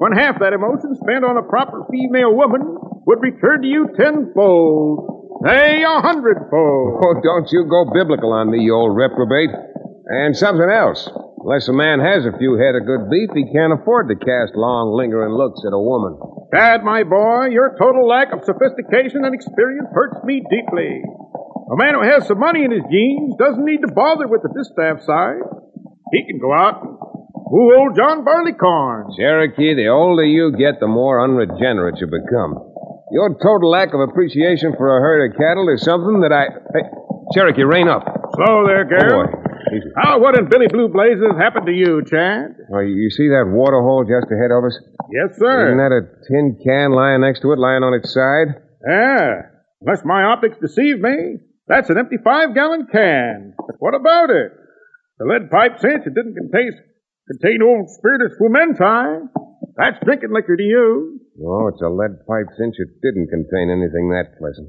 When 0.00 0.12
half 0.12 0.40
that 0.40 0.52
emotion 0.52 0.96
spent 0.96 1.24
on 1.24 1.36
a 1.36 1.44
proper 1.44 1.84
female 1.90 2.32
woman 2.32 2.62
would 3.04 3.20
return 3.20 3.62
to 3.62 3.68
you 3.68 3.88
tenfold. 3.98 5.42
Nay, 5.42 5.82
a 5.82 6.00
hundredfold. 6.00 7.02
Oh, 7.02 7.14
don't 7.20 7.48
you 7.50 7.66
go 7.68 7.90
biblical 7.92 8.32
on 8.32 8.50
me, 8.50 8.60
you 8.62 8.74
old 8.74 8.96
reprobate. 8.96 9.50
And 10.06 10.36
something 10.36 10.68
else. 10.68 11.08
Unless 11.42 11.68
a 11.68 11.72
man 11.72 11.98
has 11.98 12.26
a 12.26 12.38
few 12.38 12.54
head 12.58 12.74
of 12.74 12.86
good 12.86 13.10
beef, 13.10 13.30
he 13.34 13.50
can't 13.50 13.74
afford 13.74 14.06
to 14.08 14.18
cast 14.18 14.54
long, 14.54 14.94
lingering 14.94 15.34
looks 15.34 15.62
at 15.66 15.74
a 15.74 15.78
woman. 15.78 16.18
Dad, 16.54 16.82
my 16.82 17.02
boy, 17.02 17.50
your 17.50 17.74
total 17.78 18.06
lack 18.06 18.30
of 18.30 18.46
sophistication 18.46 19.24
and 19.26 19.34
experience 19.34 19.90
hurts 19.90 20.22
me 20.22 20.42
deeply. 20.50 21.02
A 21.02 21.76
man 21.78 21.94
who 21.94 22.04
has 22.06 22.26
some 22.26 22.38
money 22.38 22.62
in 22.62 22.70
his 22.70 22.86
jeans 22.90 23.34
doesn't 23.38 23.64
need 23.64 23.82
to 23.82 23.90
bother 23.90 24.28
with 24.28 24.42
the 24.42 24.54
distaff 24.54 25.02
side. 25.02 25.42
He 26.12 26.26
can 26.26 26.38
go 26.38 26.52
out 26.52 26.82
and 26.82 26.94
woo 27.50 27.74
old 27.74 27.96
John 27.96 28.22
Barleycorn. 28.22 29.16
Cherokee, 29.16 29.74
the 29.74 29.88
older 29.88 30.26
you 30.26 30.52
get, 30.52 30.78
the 30.78 30.86
more 30.86 31.22
unregenerate 31.24 31.98
you 31.98 32.06
become. 32.06 32.54
Your 33.10 33.34
total 33.42 33.70
lack 33.70 33.94
of 33.94 34.00
appreciation 34.00 34.74
for 34.76 34.98
a 34.98 35.00
herd 35.00 35.30
of 35.30 35.38
cattle 35.38 35.68
is 35.72 35.82
something 35.82 36.20
that 36.20 36.32
I. 36.32 36.52
Hey, 36.74 36.86
Cherokee, 37.34 37.64
rein 37.64 37.88
up. 37.88 38.04
Slow 38.36 38.66
there, 38.66 38.84
girl. 38.84 39.26
Oh, 39.26 39.32
boy. 39.32 39.51
How, 39.96 40.20
what 40.20 40.38
in 40.38 40.48
Billy 40.48 40.66
Blue 40.68 40.88
Blazes 40.88 41.36
happened 41.38 41.66
to 41.66 41.72
you, 41.72 42.02
Chad? 42.04 42.56
Well, 42.68 42.82
you 42.82 43.10
see 43.10 43.28
that 43.28 43.46
water 43.46 43.80
hole 43.80 44.04
just 44.04 44.30
ahead 44.32 44.50
of 44.50 44.64
us? 44.64 44.78
Yes, 45.12 45.38
sir. 45.38 45.68
Isn't 45.70 45.78
that 45.78 45.92
a 45.92 46.02
tin 46.28 46.58
can 46.62 46.92
lying 46.92 47.20
next 47.20 47.40
to 47.42 47.52
it, 47.52 47.58
lying 47.58 47.82
on 47.82 47.94
its 47.94 48.12
side? 48.12 48.58
Yeah. 48.86 49.52
Unless 49.80 50.04
my 50.04 50.22
optics 50.24 50.58
deceive 50.60 51.00
me, 51.00 51.38
that's 51.66 51.90
an 51.90 51.98
empty 51.98 52.16
five-gallon 52.22 52.86
can. 52.90 53.54
But 53.56 53.76
what 53.78 53.94
about 53.94 54.30
it? 54.30 54.52
The 55.18 55.26
lead 55.26 55.50
pipe 55.50 55.78
cinch 55.78 56.06
it 56.06 56.14
didn't 56.14 56.34
contain 56.34 56.72
contain 57.30 57.62
old 57.62 57.90
spiritus 57.90 58.34
frumenti. 58.40 59.28
That's 59.76 59.96
drinking 60.04 60.32
liquor 60.32 60.56
to 60.56 60.62
you. 60.62 61.20
Oh, 61.40 61.68
it's 61.68 61.80
a 61.80 61.88
lead 61.88 62.26
pipe 62.26 62.50
cinch 62.58 62.74
it 62.78 63.00
didn't 63.02 63.28
contain 63.30 63.70
anything 63.70 64.10
that 64.10 64.36
pleasant. 64.38 64.68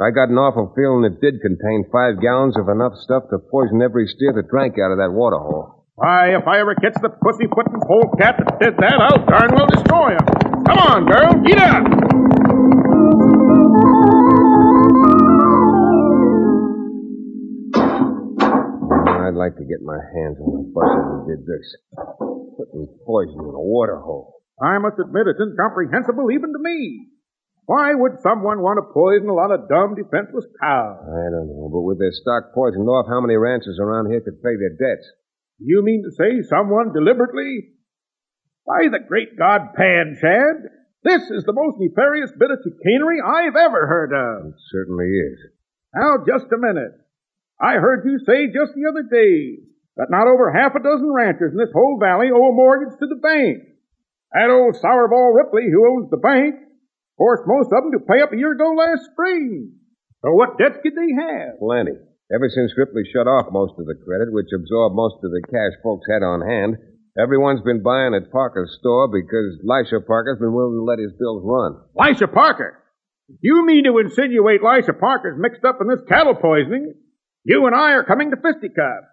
I 0.00 0.08
got 0.16 0.32
an 0.32 0.40
awful 0.40 0.72
feeling 0.72 1.04
it 1.04 1.20
did 1.20 1.44
contain 1.44 1.84
five 1.92 2.24
gallons 2.24 2.56
of 2.56 2.72
enough 2.72 2.96
stuff 3.04 3.28
to 3.28 3.36
poison 3.36 3.84
every 3.84 4.08
steer 4.08 4.32
that 4.32 4.48
drank 4.48 4.80
out 4.80 4.92
of 4.92 4.98
that 4.98 5.12
water 5.12 5.36
hole. 5.36 5.84
Why, 6.00 6.32
if 6.32 6.48
I 6.48 6.56
ever 6.64 6.72
catch 6.74 6.96
the 7.04 7.12
pussy-footing 7.12 7.84
polecat 7.84 8.40
that 8.40 8.56
did 8.56 8.80
that, 8.80 8.96
I'll 8.96 9.20
darn 9.28 9.52
well 9.52 9.68
destroy 9.68 10.16
him. 10.16 10.24
Come 10.64 10.80
on, 10.80 11.04
girl, 11.04 11.36
get 11.44 11.60
up. 11.60 11.84
I'd 19.04 19.36
like 19.36 19.60
to 19.60 19.68
get 19.68 19.84
my 19.84 20.00
hands 20.00 20.40
on 20.40 20.48
the 20.48 20.64
buster 20.72 21.04
who 21.12 21.28
did 21.28 21.44
this. 21.44 21.76
Putting 22.56 22.88
poison 23.04 23.36
in 23.36 23.52
a 23.52 23.60
water 23.68 24.00
hole. 24.00 24.40
I 24.64 24.78
must 24.78 24.96
admit 24.96 25.28
it's 25.28 25.44
incomprehensible 25.44 26.32
even 26.32 26.56
to 26.56 26.58
me. 26.58 27.19
Why 27.70 27.94
would 27.94 28.18
someone 28.18 28.66
want 28.66 28.82
to 28.82 28.90
poison 28.90 29.30
a 29.30 29.38
lot 29.38 29.54
of 29.54 29.70
dumb, 29.70 29.94
defenseless 29.94 30.42
cows? 30.58 31.06
I 31.06 31.30
don't 31.30 31.54
know, 31.54 31.70
but 31.70 31.86
with 31.86 32.02
their 32.02 32.10
stock 32.10 32.50
poisoned 32.50 32.90
off, 32.90 33.06
how 33.06 33.22
many 33.22 33.38
ranchers 33.38 33.78
around 33.78 34.10
here 34.10 34.18
could 34.18 34.42
pay 34.42 34.58
their 34.58 34.74
debts? 34.74 35.06
You 35.62 35.78
mean 35.86 36.02
to 36.02 36.10
say 36.10 36.42
someone 36.50 36.90
deliberately? 36.90 37.78
By 38.66 38.90
the 38.90 38.98
great 39.06 39.38
God, 39.38 39.70
Pan 39.78 40.18
Chad, 40.18 40.66
this 41.06 41.22
is 41.30 41.46
the 41.46 41.54
most 41.54 41.78
nefarious 41.78 42.34
bit 42.34 42.50
of 42.50 42.58
chicanery 42.58 43.22
I've 43.22 43.54
ever 43.54 43.86
heard 43.86 44.10
of. 44.10 44.50
It 44.50 44.58
certainly 44.74 45.06
is. 45.06 45.38
Now, 45.94 46.26
just 46.26 46.50
a 46.50 46.58
minute. 46.58 46.98
I 47.62 47.78
heard 47.78 48.02
you 48.02 48.18
say 48.26 48.50
just 48.50 48.74
the 48.74 48.90
other 48.90 49.06
day 49.06 49.62
that 49.94 50.10
not 50.10 50.26
over 50.26 50.50
half 50.50 50.74
a 50.74 50.82
dozen 50.82 51.14
ranchers 51.14 51.54
in 51.54 51.58
this 51.62 51.70
whole 51.70 52.02
valley 52.02 52.34
owe 52.34 52.50
a 52.50 52.52
mortgage 52.52 52.98
to 52.98 53.06
the 53.06 53.22
bank. 53.22 53.62
That 54.34 54.50
old 54.50 54.74
sourball 54.74 55.38
Ripley 55.38 55.70
who 55.70 55.86
owns 55.86 56.10
the 56.10 56.18
bank 56.18 56.66
forced 57.20 57.44
most 57.44 57.68
of 57.68 57.84
them 57.84 57.92
to 57.92 58.08
pay 58.08 58.24
up 58.24 58.32
a 58.32 58.40
year 58.40 58.56
ago 58.56 58.72
last 58.72 59.04
spring. 59.12 59.76
So 60.24 60.32
what 60.32 60.56
debts 60.56 60.80
could 60.80 60.96
they 60.96 61.12
have? 61.20 61.60
Plenty. 61.60 62.00
Ever 62.32 62.48
since 62.48 62.72
Ripley 62.80 63.04
shut 63.12 63.28
off 63.28 63.52
most 63.52 63.76
of 63.76 63.84
the 63.84 63.98
credit, 64.00 64.32
which 64.32 64.48
absorbed 64.56 64.96
most 64.96 65.20
of 65.20 65.28
the 65.28 65.44
cash 65.52 65.76
folks 65.84 66.08
had 66.08 66.24
on 66.24 66.40
hand, 66.40 66.80
everyone's 67.20 67.60
been 67.60 67.82
buying 67.82 68.14
at 68.14 68.32
Parker's 68.32 68.72
store 68.80 69.08
because 69.12 69.60
Lisha 69.68 70.00
Parker's 70.06 70.40
been 70.40 70.54
willing 70.54 70.80
to 70.80 70.84
let 70.88 70.98
his 70.98 71.12
bills 71.20 71.44
run. 71.44 71.76
Lisha 71.92 72.32
Parker. 72.32 72.80
You 73.40 73.66
mean 73.66 73.84
to 73.84 73.98
insinuate 73.98 74.62
Lisha 74.62 74.98
Parker's 74.98 75.38
mixed 75.38 75.64
up 75.64 75.78
in 75.80 75.88
this 75.88 76.00
cattle 76.08 76.34
poisoning? 76.34 76.94
You 77.44 77.66
and 77.66 77.74
I 77.74 77.92
are 77.92 78.04
coming 78.04 78.30
to 78.30 78.36
fisticuffs. 78.36 79.10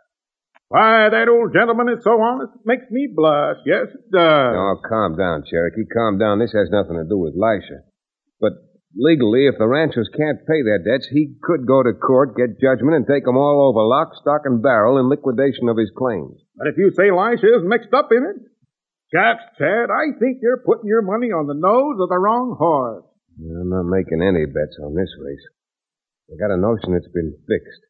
Why, 0.70 1.08
that 1.10 1.30
old 1.30 1.54
gentleman 1.54 1.88
is 1.90 2.04
so 2.04 2.20
honest, 2.22 2.52
it 2.56 2.66
makes 2.66 2.92
me 2.92 3.08
blush. 3.14 3.58
Yes, 3.66 3.88
it 3.88 4.12
does. 4.12 4.54
Oh, 4.56 4.76
calm 4.88 5.16
down, 5.16 5.44
Cherokee. 5.50 5.88
Calm 5.92 6.18
down. 6.20 6.40
This 6.40 6.52
has 6.52 6.70
nothing 6.70 6.98
to 6.98 7.06
do 7.08 7.18
with 7.18 7.36
Lisha. 7.40 7.88
But 8.39 8.53
legally, 8.96 9.48
if 9.48 9.58
the 9.58 9.67
ranchers 9.67 10.10
can't 10.15 10.46
pay 10.46 10.62
their 10.62 10.79
debts, 10.79 11.08
he 11.08 11.36
could 11.41 11.65
go 11.65 11.84
to 11.84 11.94
court, 11.94 12.38
get 12.38 12.60
judgment, 12.60 12.96
and 12.96 13.06
take 13.08 13.25
them 13.25 13.38
all 13.38 13.70
over 13.70 13.86
lock, 13.86 14.13
stock, 14.22 14.41
and 14.46 14.62
barrel 14.62 14.98
in 14.98 15.10
liquidation 15.10 15.70
of 15.70 15.77
his 15.77 15.91
claims. 15.96 16.38
But 16.56 16.67
if 16.67 16.77
you 16.77 16.91
say 16.91 17.10
Lisha 17.10 17.50
is 17.50 17.65
mixed 17.65 17.94
up 17.94 18.10
in 18.12 18.24
it, 18.24 18.38
chaps, 19.13 19.44
Chad, 19.58 19.89
I 19.89 20.17
think 20.20 20.39
you're 20.41 20.63
putting 20.65 20.88
your 20.88 21.01
money 21.01 21.32
on 21.34 21.48
the 21.48 21.58
nose 21.58 21.98
of 22.01 22.10
the 22.10 22.20
wrong 22.20 22.56
horse. 22.58 23.06
I'm 23.38 23.70
not 23.70 23.86
making 23.86 24.22
any 24.22 24.46
bets 24.46 24.77
on 24.82 24.96
this 24.96 25.13
race. 25.22 25.46
I 26.34 26.36
got 26.41 26.53
a 26.53 26.58
notion 26.58 26.98
it's 26.98 27.12
been 27.13 27.38
fixed. 27.48 27.84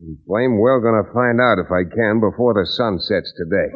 And 0.00 0.16
blame 0.26 0.60
well 0.60 0.80
gonna 0.80 1.08
find 1.12 1.40
out 1.40 1.58
if 1.58 1.72
I 1.72 1.88
can 1.88 2.20
before 2.20 2.54
the 2.54 2.66
sun 2.66 3.00
sets 3.00 3.32
today. 3.32 3.72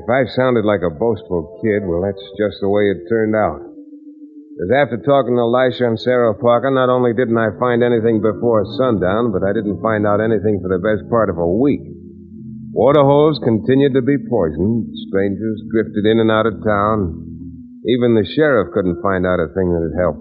If 0.00 0.08
I 0.08 0.24
sounded 0.32 0.64
like 0.64 0.80
a 0.80 0.96
boastful 0.96 1.60
kid, 1.60 1.84
well, 1.84 2.00
that's 2.00 2.24
just 2.40 2.56
the 2.64 2.72
way 2.72 2.88
it 2.88 3.04
turned 3.04 3.36
out. 3.36 3.60
Because 3.60 4.72
after 4.72 4.96
talking 4.96 5.36
to 5.36 5.44
Elisha 5.44 5.84
and 5.92 6.00
Sarah 6.00 6.32
Parker, 6.40 6.72
not 6.72 6.88
only 6.88 7.12
didn't 7.12 7.36
I 7.36 7.52
find 7.60 7.84
anything 7.84 8.24
before 8.24 8.64
sundown, 8.80 9.28
but 9.28 9.44
I 9.44 9.52
didn't 9.52 9.84
find 9.84 10.08
out 10.08 10.24
anything 10.24 10.56
for 10.64 10.72
the 10.72 10.80
best 10.80 11.04
part 11.12 11.28
of 11.28 11.36
a 11.36 11.44
week. 11.44 11.84
Water 12.72 13.04
holes 13.04 13.36
continued 13.44 13.92
to 13.92 14.00
be 14.00 14.16
poisoned. 14.24 14.88
Strangers 15.12 15.68
drifted 15.68 16.08
in 16.08 16.24
and 16.24 16.32
out 16.32 16.48
of 16.48 16.64
town. 16.64 17.20
Even 17.84 18.16
the 18.16 18.24
sheriff 18.24 18.72
couldn't 18.72 19.04
find 19.04 19.28
out 19.28 19.36
a 19.36 19.52
thing 19.52 19.68
that'd 19.68 20.00
help. 20.00 20.16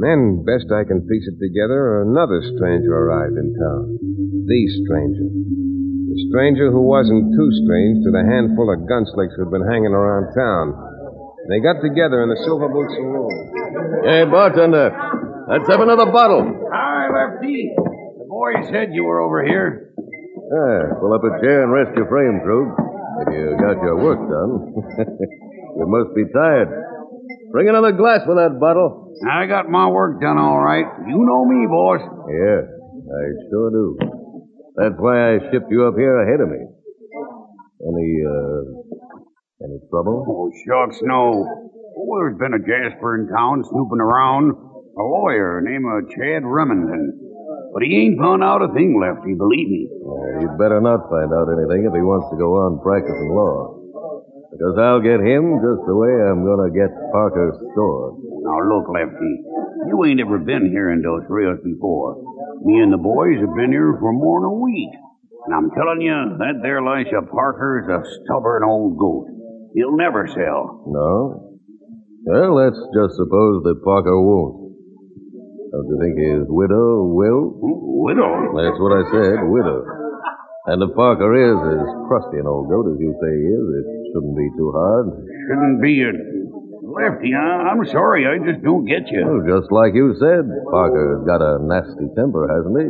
Then, 0.00 0.40
best 0.48 0.72
I 0.72 0.88
can 0.88 1.04
piece 1.04 1.28
it 1.28 1.36
together, 1.36 2.00
another 2.00 2.40
stranger 2.56 2.96
arrived 2.96 3.36
in 3.36 3.52
town. 3.60 4.00
The 4.48 4.60
stranger. 4.88 5.28
The 6.20 6.28
stranger 6.36 6.68
who 6.68 6.84
wasn't 6.84 7.32
too 7.32 7.48
strange 7.64 8.04
to 8.04 8.12
the 8.12 8.20
handful 8.20 8.68
of 8.68 8.84
gunslicks 8.84 9.32
who'd 9.40 9.48
been 9.48 9.64
hanging 9.64 9.96
around 9.96 10.28
town. 10.36 10.76
They 11.48 11.64
got 11.64 11.80
together 11.80 12.20
in 12.20 12.28
the 12.28 12.36
Silver 12.44 12.68
Boot 12.68 12.92
Saloon. 12.92 13.32
Hey, 14.04 14.28
bartender. 14.28 14.92
Let's 15.48 15.64
have 15.72 15.80
another 15.80 16.12
bottle. 16.12 16.44
Hi, 16.44 17.08
Lefty. 17.08 17.72
The 17.72 18.28
boy 18.28 18.52
said 18.68 18.92
you 18.92 19.08
were 19.08 19.24
over 19.24 19.40
here. 19.48 19.96
Ah, 19.96 21.00
pull 21.00 21.16
up 21.16 21.24
a 21.24 21.40
chair 21.40 21.64
and 21.64 21.72
rest 21.72 21.96
your 21.96 22.04
frame, 22.12 22.44
Krug. 22.44 22.68
If 23.24 23.28
you 23.32 23.56
got 23.56 23.80
your 23.80 23.96
work 23.96 24.20
done. 24.20 24.76
you 25.80 25.86
must 25.88 26.12
be 26.12 26.28
tired. 26.36 26.68
Bring 27.48 27.72
another 27.72 27.96
glass 27.96 28.28
for 28.28 28.36
that 28.44 28.60
bottle. 28.60 29.16
I 29.24 29.46
got 29.46 29.72
my 29.72 29.88
work 29.88 30.20
done 30.20 30.36
all 30.36 30.60
right. 30.60 30.84
You 30.84 31.16
know 31.16 31.48
me, 31.48 31.64
boss. 31.64 32.04
Yeah, 32.28 32.60
I 33.08 33.24
sure 33.48 33.70
do. 33.72 34.19
That's 34.80 34.96
why 34.96 35.36
I 35.36 35.38
shipped 35.52 35.68
you 35.68 35.84
up 35.84 35.94
here 36.00 36.24
ahead 36.24 36.40
of 36.40 36.48
me. 36.48 36.64
Any, 37.84 38.08
uh, 38.24 38.60
any 39.60 39.76
trouble? 39.92 40.24
Oh, 40.24 40.48
shucks, 40.64 41.04
no. 41.04 41.44
Oh, 41.44 42.16
there's 42.16 42.40
been 42.40 42.56
a 42.56 42.64
Jasper 42.64 43.20
in 43.20 43.28
town 43.28 43.60
snooping 43.68 44.00
around. 44.00 44.56
A 44.56 45.04
lawyer 45.04 45.60
named 45.60 45.84
uh, 45.84 46.08
Chad 46.16 46.48
Remington. 46.48 47.12
But 47.72 47.84
he 47.84 47.92
ain't 47.92 48.18
found 48.18 48.42
out 48.42 48.64
a 48.64 48.72
thing, 48.72 48.96
Lefty, 48.96 49.36
believe 49.36 49.68
me. 49.68 49.84
He'd 50.40 50.56
better 50.56 50.80
not 50.80 51.12
find 51.12 51.28
out 51.28 51.52
anything 51.52 51.84
if 51.84 51.92
he 51.92 52.00
wants 52.00 52.32
to 52.32 52.36
go 52.40 52.56
on 52.64 52.80
practicing 52.80 53.36
law. 53.36 53.78
Because 54.50 54.74
I'll 54.80 55.04
get 55.04 55.20
him 55.22 55.60
just 55.62 55.84
the 55.86 55.94
way 55.94 56.10
I'm 56.10 56.42
going 56.42 56.66
to 56.66 56.72
get 56.74 56.90
Parker's 57.12 57.54
store. 57.72 58.16
Now, 58.42 58.58
look, 58.64 58.88
Lefty. 58.90 59.44
You 59.86 60.04
ain't 60.04 60.20
ever 60.20 60.38
been 60.40 60.68
here 60.72 60.90
in 60.90 61.00
Dos 61.00 61.22
Rios 61.28 61.60
before. 61.62 62.18
Me 62.62 62.80
and 62.80 62.92
the 62.92 63.00
boys 63.00 63.40
have 63.40 63.56
been 63.56 63.72
here 63.72 63.96
for 64.00 64.12
more 64.12 64.40
than 64.40 64.52
a 64.52 64.60
week. 64.60 64.92
And 65.46 65.56
I'm 65.56 65.70
telling 65.72 66.04
you, 66.04 66.36
that 66.36 66.60
there 66.60 66.84
Elisha 66.84 67.24
Parker 67.32 67.80
is 67.80 67.88
a 67.88 68.04
stubborn 68.24 68.62
old 68.64 68.98
goat. 69.00 69.32
He'll 69.74 69.96
never 69.96 70.28
sell. 70.28 70.84
No? 70.84 71.56
Well, 72.28 72.52
let's 72.60 72.76
just 72.92 73.16
suppose 73.16 73.64
that 73.64 73.80
Parker 73.80 74.12
won't. 74.20 74.76
Don't 75.72 75.88
you 75.88 75.98
think 76.02 76.18
his 76.20 76.44
widow 76.52 77.08
will? 77.08 77.56
Widow? 78.04 78.52
That's 78.52 78.76
what 78.76 78.92
I 78.92 79.02
said, 79.08 79.38
widow. 79.48 79.80
And 80.66 80.82
if 80.84 80.92
Parker 80.92 81.32
is 81.32 81.56
as 81.56 81.88
crusty 82.10 82.44
an 82.44 82.46
old 82.46 82.68
goat 82.68 82.92
as 82.92 83.00
you 83.00 83.16
say 83.16 83.32
he 83.32 83.48
is, 83.56 83.66
it 83.80 83.86
shouldn't 84.12 84.36
be 84.36 84.50
too 84.60 84.70
hard. 84.76 85.06
Shouldn't 85.48 85.80
be 85.80 86.04
a 86.04 86.12
lefty. 86.90 87.32
I'm 87.34 87.82
sorry, 87.86 88.26
I 88.26 88.38
just 88.42 88.62
don't 88.62 88.84
get 88.84 89.06
you. 89.10 89.22
Well, 89.22 89.46
just 89.46 89.70
like 89.70 89.94
you 89.94 90.14
said, 90.18 90.44
Parker's 90.70 91.22
got 91.24 91.40
a 91.40 91.62
nasty 91.62 92.10
temper, 92.18 92.50
hasn't 92.50 92.76
he? 92.76 92.88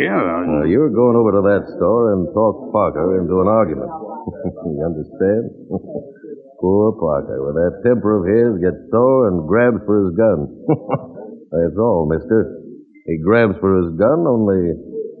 Yeah. 0.00 0.16
Uh, 0.16 0.64
you're 0.64 0.90
going 0.92 1.16
over 1.16 1.32
to 1.38 1.42
that 1.48 1.64
store 1.76 2.12
and 2.16 2.28
talk 2.32 2.72
Parker 2.72 3.20
into 3.20 3.40
an 3.40 3.48
argument. 3.48 3.88
you 4.72 4.82
understand? 4.84 5.52
Poor 6.60 6.92
Parker, 6.98 7.38
with 7.46 7.54
that 7.54 7.86
temper 7.86 8.18
of 8.18 8.24
his, 8.26 8.58
gets 8.58 8.90
sore 8.90 9.28
and 9.28 9.46
grabs 9.46 9.78
for 9.86 10.08
his 10.08 10.16
gun. 10.18 10.50
That's 11.54 11.78
all, 11.78 12.10
mister. 12.10 12.58
He 13.06 13.16
grabs 13.22 13.54
for 13.60 13.78
his 13.78 13.94
gun, 13.96 14.26
only 14.26 14.74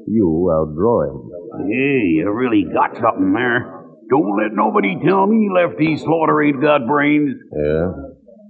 you 0.08 0.50
outdraw 0.50 1.08
him. 1.08 1.30
Hey, 1.70 2.18
you 2.18 2.30
really 2.32 2.64
got 2.72 2.92
something 3.00 3.32
there. 3.32 3.77
Don't 4.08 4.40
let 4.40 4.56
nobody 4.56 4.96
tell 5.04 5.28
me 5.28 5.52
Lefty 5.52 6.00
Slaughter 6.00 6.40
ain't 6.40 6.64
got 6.64 6.88
brains. 6.88 7.36
Yeah? 7.52 7.92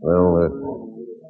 Well, 0.07 0.27
uh, 0.39 0.47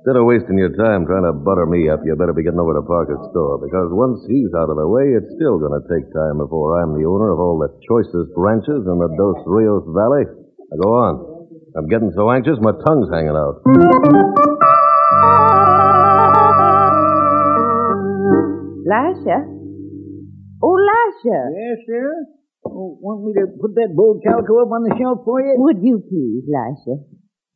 instead 0.04 0.20
of 0.20 0.28
wasting 0.28 0.60
your 0.60 0.76
time 0.76 1.08
trying 1.08 1.24
to 1.24 1.32
butter 1.32 1.64
me 1.64 1.88
up, 1.88 2.04
you 2.04 2.12
better 2.12 2.36
be 2.36 2.44
getting 2.44 2.60
over 2.60 2.76
to 2.76 2.84
Parker's 2.84 3.24
store, 3.32 3.56
because 3.56 3.88
once 3.88 4.20
he's 4.28 4.52
out 4.52 4.68
of 4.68 4.76
the 4.76 4.84
way, 4.84 5.16
it's 5.16 5.32
still 5.40 5.56
going 5.56 5.72
to 5.72 5.84
take 5.88 6.12
time 6.12 6.36
before 6.36 6.76
I'm 6.76 6.92
the 6.92 7.08
owner 7.08 7.32
of 7.32 7.40
all 7.40 7.56
the 7.56 7.72
choicest 7.88 8.28
ranches 8.36 8.84
in 8.84 8.96
the 9.00 9.08
Dos 9.16 9.40
Rios 9.48 9.88
Valley. 9.96 10.28
Now 10.28 10.76
go 10.76 10.90
on. 10.92 11.14
I'm 11.80 11.88
getting 11.88 12.12
so 12.12 12.28
anxious, 12.28 12.60
my 12.60 12.76
tongue's 12.84 13.08
hanging 13.08 13.32
out. 13.32 13.64
Lasha? 18.84 19.40
Oh, 20.60 20.76
Lasha. 20.76 21.38
Yes, 21.56 21.80
sir? 21.88 22.37
Oh, 22.68 22.98
want 23.00 23.24
me 23.24 23.32
to 23.40 23.48
put 23.56 23.74
that 23.74 23.96
bold 23.96 24.20
calico 24.20 24.60
up 24.60 24.70
on 24.72 24.84
the 24.84 24.94
shelf 25.00 25.24
for 25.24 25.40
you? 25.40 25.56
Would 25.56 25.80
you 25.80 26.04
please, 26.04 26.44
Lasha? 26.48 27.00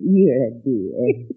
You're 0.01 0.49
a 0.49 0.51
dear. 0.65 1.29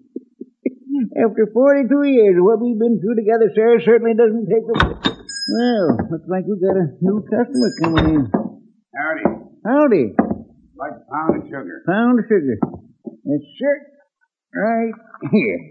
After 1.28 1.44
42 1.52 1.92
years 2.08 2.36
of 2.40 2.44
what 2.44 2.60
we've 2.60 2.78
been 2.78 2.98
through 3.00 3.16
together, 3.20 3.52
sir, 3.54 3.80
certainly 3.84 4.16
doesn't 4.16 4.48
take 4.48 4.64
a... 4.64 4.76
Well, 5.46 5.86
looks 6.10 6.28
like 6.28 6.44
we 6.48 6.58
got 6.58 6.74
a 6.74 6.90
new 7.00 7.22
customer 7.28 7.70
coming 7.84 8.06
in. 8.16 8.22
Howdy. 8.96 9.26
Howdy. 9.64 10.04
Like 10.74 10.96
a 10.96 11.04
pound 11.12 11.42
of 11.42 11.48
sugar. 11.48 11.84
Pound 11.86 12.18
of 12.18 12.24
sugar. 12.26 12.56
Yes, 13.24 13.40
sir. 13.60 13.74
Right 14.56 14.94
here. 15.30 15.70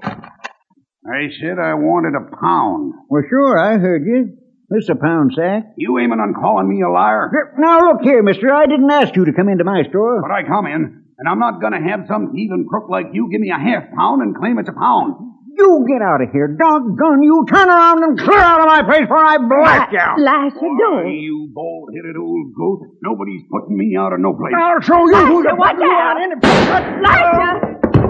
I 1.05 1.29
said 1.41 1.59
I 1.59 1.74
wanted 1.74 2.13
a 2.15 2.35
pound. 2.38 2.93
Well, 3.09 3.24
sure, 3.29 3.59
I 3.59 3.77
heard 3.77 4.05
you. 4.05 4.38
This 4.69 4.89
a 4.89 4.95
pound 4.95 5.34
sack. 5.36 5.74
You 5.77 6.00
aiming 6.00 6.19
on 6.19 6.34
calling 6.34 6.67
me 6.67 6.81
a 6.81 6.89
liar? 6.89 7.29
Now, 7.57 7.86
look 7.91 8.01
here, 8.01 8.24
mister. 8.24 8.51
I 8.53 8.65
didn't 8.65 8.89
ask 8.89 9.15
you 9.15 9.25
to 9.25 9.34
come 9.34 9.48
into 9.50 9.63
my 9.63 9.84
store. 9.89 10.22
But 10.22 10.31
I 10.31 10.41
come 10.43 10.65
in, 10.65 11.03
and 11.19 11.29
I'm 11.29 11.38
not 11.39 11.62
gonna 11.62 11.81
have 11.81 12.07
some 12.07 12.31
thieving 12.34 12.65
crook 12.69 12.89
like 12.89 13.07
you 13.13 13.29
give 13.31 13.41
me 13.41 13.51
a 13.53 13.60
half 13.62 13.84
pound 13.95 14.22
and 14.24 14.36
claim 14.36 14.57
it's 14.57 14.69
a 14.69 14.74
pound. 14.74 15.34
You 15.57 15.86
get 15.88 16.01
out 16.01 16.19
of 16.22 16.31
here. 16.34 16.48
Doggone 16.50 17.24
you. 17.24 17.45
Turn 17.48 17.69
around 17.69 18.03
and 18.03 18.19
clear 18.19 18.39
out 18.41 18.60
of 18.60 18.65
my 18.67 18.81
place 18.84 19.07
before 19.07 19.24
I 19.24 19.38
blast 19.38 19.91
you. 19.93 20.00
Lasha, 20.25 20.51
Why, 20.60 20.77
don't. 21.05 21.12
you 21.15 21.48
bald-headed 21.53 22.17
old 22.17 22.51
goat. 22.57 22.81
Nobody's 23.01 23.43
putting 23.50 23.77
me 23.77 23.95
out 23.95 24.12
of 24.12 24.19
no 24.19 24.34
place. 24.34 24.51
I'll 24.57 24.81
show 24.81 25.00
you 25.07 25.15
who 25.27 25.43
Lasha, 25.45 25.50
to 25.51 25.55
watch 25.55 25.75
put 25.77 25.86
you 25.86 25.91
out. 25.93 26.17
out 26.19 28.04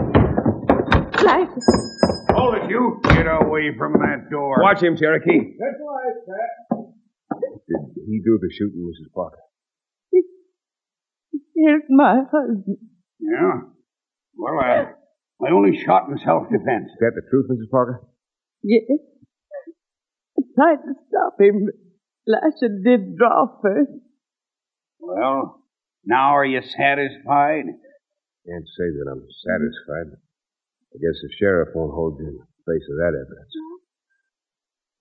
in. 1.20 1.26
Lasha! 1.28 1.48
Lasha. 1.48 2.36
Hold 2.36 2.56
it, 2.56 2.70
you. 2.70 3.00
Get 3.04 3.28
away 3.28 3.72
from 3.78 3.94
that 3.94 4.30
door. 4.30 4.58
Watch 4.62 4.82
him, 4.84 4.98
Cherokee. 4.98 5.56
That's 5.58 5.80
right, 5.80 6.16
Pat. 6.28 6.80
Did 7.68 8.06
he 8.08 8.20
do 8.24 8.38
the 8.42 8.50
shooting, 8.52 8.82
Mrs. 8.86 9.14
Parker? 9.14 9.40
Here's 11.56 11.84
my 11.90 12.22
husband. 12.32 12.78
Yeah? 13.20 13.62
Well, 14.36 14.60
I, 14.62 14.92
I 15.42 15.52
only 15.52 15.82
shot 15.84 16.10
in 16.10 16.18
self-defense. 16.24 16.90
Is 16.92 16.98
that 17.00 17.14
the 17.16 17.22
truth, 17.30 17.48
Mrs. 17.50 17.70
Parker? 17.72 18.04
Yes. 18.62 18.84
I 20.38 20.42
tried 20.56 20.76
to 20.76 20.94
stop 21.08 21.40
him, 21.40 21.66
but 21.66 21.76
Lasha 22.28 22.84
did 22.84 23.16
draw 23.18 23.48
first. 23.62 23.92
Well, 25.00 25.64
now 26.06 26.36
are 26.36 26.46
you 26.46 26.62
satisfied? 26.62 27.66
Can't 28.46 28.68
say 28.68 28.88
that 28.92 29.08
I'm 29.12 29.26
satisfied. 29.46 30.20
I 30.96 30.98
guess 31.04 31.20
the 31.20 31.28
sheriff 31.36 31.76
won't 31.76 31.92
hold 31.92 32.20
you 32.24 32.28
in 32.32 32.40
the 32.40 32.48
face 32.64 32.88
of 32.88 32.96
that 33.04 33.12
evidence. 33.20 33.52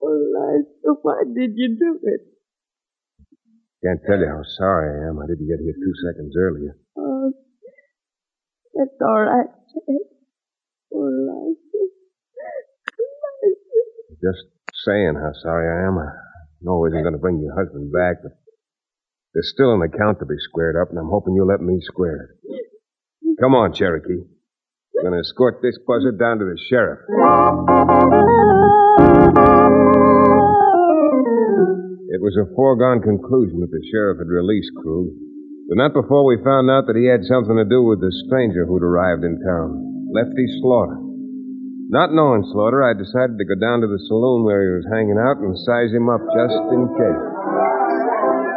Oh, 0.03 0.11
Lasha, 0.11 0.91
why 1.01 1.23
did 1.23 1.55
you 1.55 1.79
do 1.79 1.99
it? 2.03 2.21
Can't 3.79 4.01
tell 4.05 4.19
you 4.19 4.27
how 4.27 4.43
sorry 4.43 4.91
I 4.91 5.07
am. 5.07 5.19
I 5.23 5.25
didn't 5.27 5.47
get 5.47 5.63
here 5.63 5.71
two 5.71 5.95
seconds 6.03 6.35
earlier. 6.35 6.75
Oh, 6.97 7.31
that's 8.75 8.99
all 8.99 9.23
right, 9.23 9.47
Jack. 9.71 10.03
Oh, 10.91 11.07
Lasha. 11.07 11.81
Lasha. 12.43 13.55
Just 14.19 14.51
saying 14.83 15.15
how 15.15 15.31
sorry 15.41 15.71
I 15.71 15.87
am. 15.87 15.97
I 15.97 16.11
know 16.59 16.83
I 16.83 16.89
isn't 16.89 17.03
going 17.03 17.15
to 17.15 17.23
bring 17.23 17.39
your 17.39 17.55
husband 17.55 17.93
back, 17.93 18.19
but 18.21 18.33
there's 19.33 19.51
still 19.53 19.73
an 19.73 19.81
account 19.81 20.19
to 20.19 20.25
be 20.25 20.35
squared 20.39 20.75
up, 20.75 20.89
and 20.89 20.99
I'm 20.99 21.09
hoping 21.09 21.35
you'll 21.35 21.47
let 21.47 21.61
me 21.61 21.79
square 21.81 22.35
it. 22.43 23.39
Come 23.39 23.55
on, 23.55 23.73
Cherokee. 23.73 24.34
We're 24.95 25.11
going 25.11 25.19
to 25.19 25.27
escort 25.27 25.59
this 25.59 25.75
buzzard 25.83 26.15
down 26.15 26.39
to 26.39 26.45
the 26.47 26.55
sheriff. 26.71 27.03
It 32.15 32.23
was 32.23 32.39
a 32.39 32.47
foregone 32.55 33.03
conclusion 33.03 33.59
that 33.59 33.75
the 33.75 33.83
sheriff 33.91 34.23
had 34.23 34.31
released 34.31 34.71
Krug, 34.79 35.11
but 35.67 35.75
not 35.75 35.91
before 35.91 36.23
we 36.23 36.39
found 36.39 36.71
out 36.71 36.87
that 36.87 36.95
he 36.95 37.11
had 37.11 37.27
something 37.27 37.59
to 37.59 37.67
do 37.67 37.83
with 37.83 37.99
the 37.99 38.13
stranger 38.23 38.63
who'd 38.63 38.87
arrived 38.87 39.27
in 39.27 39.35
town, 39.43 39.83
Lefty 40.15 40.47
Slaughter. 40.63 40.95
Not 41.91 42.15
knowing 42.15 42.47
Slaughter, 42.55 42.79
I 42.79 42.95
decided 42.95 43.35
to 43.35 43.45
go 43.51 43.59
down 43.59 43.83
to 43.83 43.91
the 43.91 43.99
saloon 44.07 44.47
where 44.47 44.63
he 44.63 44.71
was 44.79 44.87
hanging 44.95 45.19
out 45.19 45.43
and 45.43 45.59
size 45.67 45.91
him 45.91 46.07
up 46.07 46.23
just 46.23 46.55
in 46.71 46.87
case. 46.95 47.23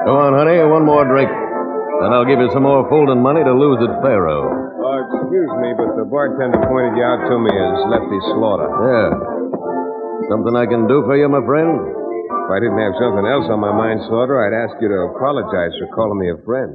Come 0.06 0.16
on, 0.22 0.38
honey, 0.38 0.62
one 0.62 0.86
more 0.86 1.02
drink. 1.02 1.28
And 1.28 2.14
I'll 2.14 2.30
give 2.30 2.38
you 2.38 2.48
some 2.54 2.62
more 2.62 2.86
folding 2.86 3.18
money 3.18 3.42
to 3.42 3.52
lose 3.52 3.82
at 3.82 3.98
Faro. 4.06 4.67
Excuse 4.98 5.52
me, 5.62 5.70
but 5.78 5.94
the 5.94 6.06
bartender 6.10 6.58
pointed 6.66 6.98
you 6.98 7.04
out 7.06 7.22
to 7.30 7.36
me 7.38 7.52
as 7.54 7.78
Lefty 7.86 8.20
Slaughter. 8.34 8.66
Yeah. 8.66 9.10
Something 10.32 10.58
I 10.58 10.66
can 10.66 10.90
do 10.90 11.06
for 11.06 11.14
you, 11.14 11.30
my 11.30 11.42
friend? 11.46 11.70
If 11.78 12.48
I 12.50 12.58
didn't 12.58 12.82
have 12.82 12.96
something 12.98 13.26
else 13.28 13.46
on 13.46 13.62
my 13.62 13.70
mind, 13.70 14.02
Slaughter, 14.10 14.42
I'd 14.42 14.56
ask 14.56 14.74
you 14.82 14.88
to 14.90 15.14
apologize 15.14 15.76
for 15.78 15.88
calling 15.94 16.18
me 16.18 16.32
a 16.34 16.38
friend. 16.42 16.74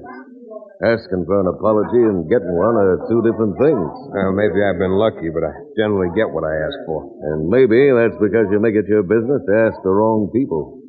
Asking 0.84 1.24
for 1.24 1.40
an 1.40 1.48
apology 1.48 2.04
and 2.04 2.28
getting 2.28 2.52
one 2.60 2.76
are 2.76 3.08
two 3.08 3.24
different 3.24 3.56
things. 3.56 3.88
Well, 4.12 4.36
maybe 4.36 4.60
I've 4.60 4.80
been 4.80 5.00
lucky, 5.00 5.32
but 5.32 5.44
I 5.48 5.52
generally 5.80 6.12
get 6.12 6.28
what 6.28 6.44
I 6.44 6.54
ask 6.60 6.78
for. 6.84 7.08
And 7.32 7.48
maybe 7.48 7.92
that's 7.92 8.20
because 8.20 8.52
you 8.52 8.60
make 8.60 8.76
it 8.76 8.92
your 8.92 9.04
business 9.04 9.44
to 9.48 9.54
ask 9.64 9.80
the 9.80 9.96
wrong 9.96 10.28
people. 10.36 10.84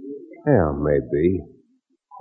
Yeah, 0.46 0.74
maybe. 0.74 1.46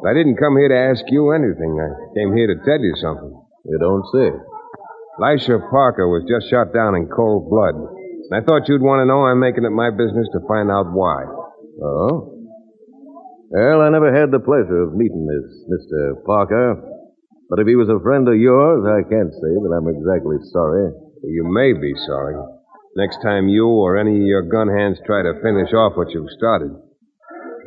But 0.01 0.11
I 0.11 0.13
didn't 0.13 0.37
come 0.37 0.57
here 0.57 0.69
to 0.69 0.81
ask 0.93 1.01
you 1.09 1.33
anything. 1.33 1.73
I 1.81 1.89
came 2.13 2.37
here 2.37 2.49
to 2.53 2.61
tell 2.61 2.81
you 2.81 2.93
something. 3.01 3.33
You 3.65 3.77
don't 3.81 4.05
say. 4.13 4.52
Elisha 5.21 5.61
Parker 5.69 6.09
was 6.09 6.25
just 6.25 6.49
shot 6.49 6.73
down 6.73 6.97
in 6.97 7.05
cold 7.05 7.45
blood. 7.45 7.77
And 7.77 8.33
I 8.33 8.41
thought 8.41 8.65
you'd 8.65 8.81
want 8.81 9.05
to 9.05 9.05
know 9.05 9.29
I'm 9.29 9.37
making 9.37 9.61
it 9.61 9.69
my 9.69 9.93
business 9.93 10.25
to 10.33 10.41
find 10.49 10.73
out 10.73 10.89
why. 10.89 11.21
Oh? 11.77 12.33
Well, 13.53 13.85
I 13.85 13.93
never 13.93 14.09
had 14.09 14.33
the 14.33 14.41
pleasure 14.41 14.89
of 14.89 14.97
meeting 14.97 15.29
this 15.29 15.45
Mr. 15.69 16.17
Parker. 16.25 16.81
But 17.49 17.61
if 17.61 17.69
he 17.69 17.77
was 17.77 17.93
a 17.93 18.01
friend 18.01 18.25
of 18.25 18.41
yours, 18.41 18.81
I 18.89 19.05
can't 19.05 19.29
say 19.29 19.53
that 19.53 19.73
I'm 19.77 19.85
exactly 19.85 20.41
sorry. 20.49 20.89
You 21.21 21.45
may 21.45 21.77
be 21.77 21.93
sorry. 22.09 22.33
Next 22.97 23.21
time 23.21 23.45
you 23.45 23.69
or 23.69 24.01
any 24.01 24.17
of 24.17 24.25
your 24.25 24.49
gun 24.49 24.73
hands 24.73 24.97
try 25.05 25.21
to 25.21 25.37
finish 25.45 25.69
off 25.77 25.93
what 25.93 26.09
you've 26.09 26.33
started. 26.33 26.73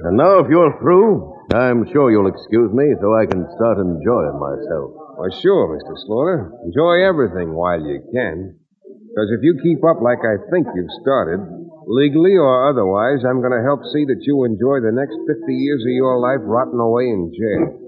And 0.02 0.16
now, 0.18 0.42
if 0.42 0.50
you're 0.50 0.74
through, 0.82 1.54
I'm 1.54 1.86
sure 1.92 2.10
you'll 2.10 2.26
excuse 2.26 2.74
me 2.74 2.90
so 3.00 3.14
I 3.14 3.26
can 3.26 3.46
start 3.54 3.78
enjoying 3.78 4.38
myself. 4.42 5.05
Why, 5.16 5.32
sure, 5.40 5.72
Mr. 5.72 5.96
Slaughter. 6.04 6.52
Enjoy 6.64 7.00
everything 7.00 7.54
while 7.54 7.80
you 7.80 8.04
can. 8.12 8.60
Because 8.84 9.32
if 9.32 9.40
you 9.42 9.58
keep 9.62 9.82
up 9.82 10.02
like 10.04 10.20
I 10.20 10.36
think 10.52 10.66
you've 10.76 10.92
started, 11.00 11.40
legally 11.88 12.36
or 12.36 12.68
otherwise, 12.68 13.24
I'm 13.24 13.40
going 13.40 13.56
to 13.56 13.64
help 13.64 13.80
see 13.96 14.04
that 14.04 14.20
you 14.28 14.44
enjoy 14.44 14.84
the 14.84 14.92
next 14.92 15.16
50 15.16 15.54
years 15.54 15.80
of 15.80 15.96
your 15.96 16.20
life 16.20 16.44
rotting 16.44 16.78
away 16.78 17.08
in 17.08 17.32
jail. 17.32 17.80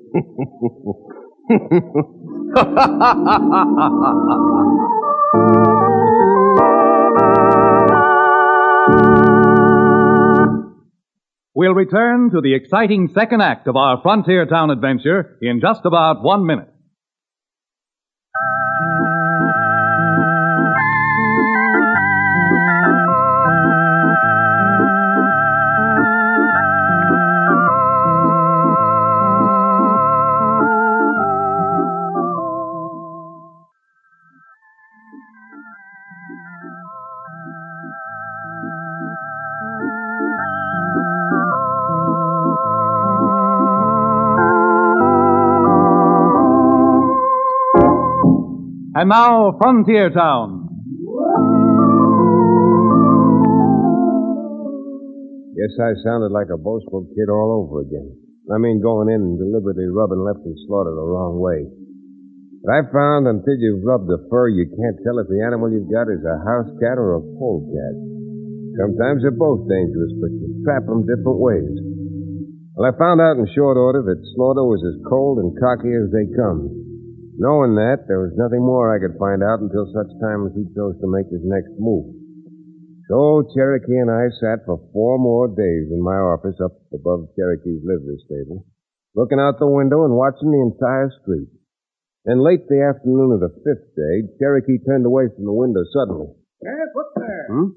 We'll 11.55 11.75
return 11.75 12.31
to 12.31 12.41
the 12.41 12.55
exciting 12.55 13.11
second 13.13 13.43
act 13.43 13.67
of 13.67 13.77
our 13.77 14.01
frontier 14.01 14.47
town 14.47 14.71
adventure 14.71 15.37
in 15.43 15.61
just 15.61 15.85
about 15.85 16.23
one 16.23 16.47
minute. 16.47 16.73
And 49.09 49.17
now, 49.17 49.57
Frontier 49.57 50.13
Town. 50.13 50.69
Guess 55.57 55.75
I 55.81 55.97
sounded 56.05 56.29
like 56.29 56.53
a 56.53 56.61
boastful 56.61 57.09
kid 57.17 57.33
all 57.33 57.65
over 57.65 57.89
again. 57.89 58.13
I 58.53 58.61
mean, 58.61 58.85
going 58.85 59.09
in 59.09 59.25
and 59.25 59.41
deliberately 59.41 59.89
rubbing 59.89 60.21
Lefty 60.21 60.53
Slaughter 60.69 60.93
the 60.93 61.09
wrong 61.09 61.41
way. 61.41 61.65
But 62.61 62.69
I 62.69 62.81
found 62.93 63.33
until 63.33 63.57
you've 63.57 63.81
rubbed 63.81 64.13
the 64.13 64.29
fur, 64.29 64.53
you 64.53 64.69
can't 64.77 65.01
tell 65.01 65.17
if 65.25 65.33
the 65.33 65.41
animal 65.41 65.73
you've 65.73 65.89
got 65.89 66.13
is 66.13 66.21
a 66.29 66.45
house 66.45 66.69
cat 66.77 67.01
or 67.01 67.17
a 67.17 67.25
polecat. 67.41 67.97
Sometimes 68.77 69.25
they're 69.25 69.33
both 69.33 69.65
dangerous, 69.73 70.13
but 70.21 70.37
you 70.37 70.61
trap 70.69 70.85
them 70.85 71.09
different 71.09 71.41
ways. 71.41 71.73
Well, 72.77 72.85
I 72.85 72.93
found 73.01 73.25
out 73.25 73.41
in 73.41 73.49
short 73.57 73.81
order 73.81 74.05
that 74.05 74.21
Slaughter 74.37 74.69
was 74.69 74.85
as 74.85 75.01
cold 75.09 75.41
and 75.41 75.57
cocky 75.57 75.97
as 75.97 76.13
they 76.13 76.29
come. 76.37 76.88
Knowing 77.39 77.79
that, 77.79 78.11
there 78.11 78.19
was 78.19 78.35
nothing 78.35 78.59
more 78.59 78.91
I 78.91 78.99
could 78.99 79.15
find 79.15 79.47
out 79.47 79.63
until 79.63 79.87
such 79.95 80.11
time 80.19 80.51
as 80.51 80.59
he 80.59 80.67
chose 80.75 80.99
to 80.99 81.07
make 81.07 81.31
his 81.31 81.47
next 81.47 81.71
move. 81.79 82.11
So 83.07 83.47
Cherokee 83.55 83.95
and 83.95 84.11
I 84.11 84.27
sat 84.43 84.67
for 84.67 84.83
four 84.91 85.23
more 85.23 85.47
days 85.47 85.87
in 85.95 86.03
my 86.03 86.19
office 86.19 86.59
up 86.59 86.75
above 86.91 87.31
Cherokee's 87.39 87.87
livery 87.87 88.19
stable, 88.27 88.67
looking 89.15 89.39
out 89.39 89.63
the 89.63 89.71
window 89.71 90.03
and 90.03 90.19
watching 90.19 90.51
the 90.51 90.67
entire 90.67 91.15
street. 91.23 91.47
Then 92.27 92.43
late 92.43 92.67
the 92.67 92.83
afternoon 92.83 93.31
of 93.31 93.41
the 93.41 93.55
fifth 93.63 93.95
day, 93.95 94.27
Cherokee 94.43 94.83
turned 94.83 95.07
away 95.07 95.31
from 95.31 95.47
the 95.47 95.55
window 95.55 95.87
suddenly. 95.95 96.35
Yes, 96.59 96.91
what's 96.93 97.15
there? 97.15 97.47
Hmm? 97.55 97.71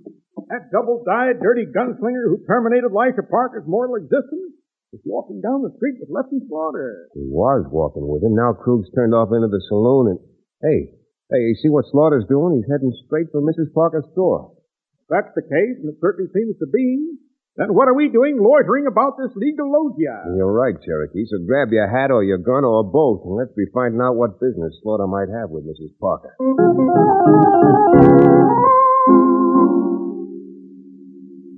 That 0.50 0.74
double-dyed, 0.74 1.38
dirty 1.38 1.70
gunslinger 1.70 2.34
who 2.34 2.44
terminated 2.50 2.90
Elisha 2.90 3.24
Parker's 3.30 3.70
mortal 3.70 4.02
existence 4.02 4.58
is 4.92 5.00
walking 5.08 5.40
down 5.40 5.64
the 5.64 5.72
street 5.80 5.96
with 6.04 6.12
Lefty 6.12 6.44
Slaughter. 6.52 7.08
He 7.16 7.24
was 7.24 7.64
walking 7.72 8.04
with 8.04 8.24
him. 8.24 8.36
Now 8.36 8.52
Krug's 8.52 8.92
turned 8.92 9.16
off 9.16 9.32
into 9.32 9.48
the 9.48 9.64
saloon 9.72 10.16
and... 10.16 10.20
Hey, 10.60 10.94
hey, 11.32 11.42
you 11.48 11.56
see 11.64 11.72
what 11.72 11.88
Slaughter's 11.90 12.28
doing? 12.28 12.60
He's 12.60 12.70
heading 12.70 12.92
straight 13.08 13.32
for 13.32 13.42
Mrs. 13.42 13.72
Parker's 13.74 14.06
store. 14.12 14.52
If 15.00 15.08
that's 15.10 15.34
the 15.34 15.48
case, 15.48 15.80
and 15.80 15.90
it 15.90 15.98
certainly 16.04 16.30
seems 16.36 16.60
to 16.60 16.68
be, 16.68 17.18
then 17.56 17.74
what 17.74 17.88
are 17.88 17.96
we 17.96 18.12
doing 18.12 18.38
loitering 18.38 18.86
about 18.86 19.16
this 19.18 19.32
legal 19.36 19.72
loggia? 19.72 20.28
You're 20.38 20.52
right, 20.52 20.76
Cherokee. 20.76 21.26
So 21.26 21.40
grab 21.48 21.72
your 21.72 21.90
hat 21.90 22.12
or 22.12 22.24
your 22.24 22.38
gun 22.38 22.68
or 22.68 22.84
both, 22.84 23.24
and 23.26 23.36
let's 23.40 23.56
be 23.56 23.66
finding 23.74 24.04
out 24.04 24.20
what 24.20 24.40
business 24.44 24.76
Slaughter 24.84 25.08
might 25.08 25.32
have 25.32 25.50
with 25.50 25.64
Mrs. 25.66 25.96
Parker. 26.00 26.36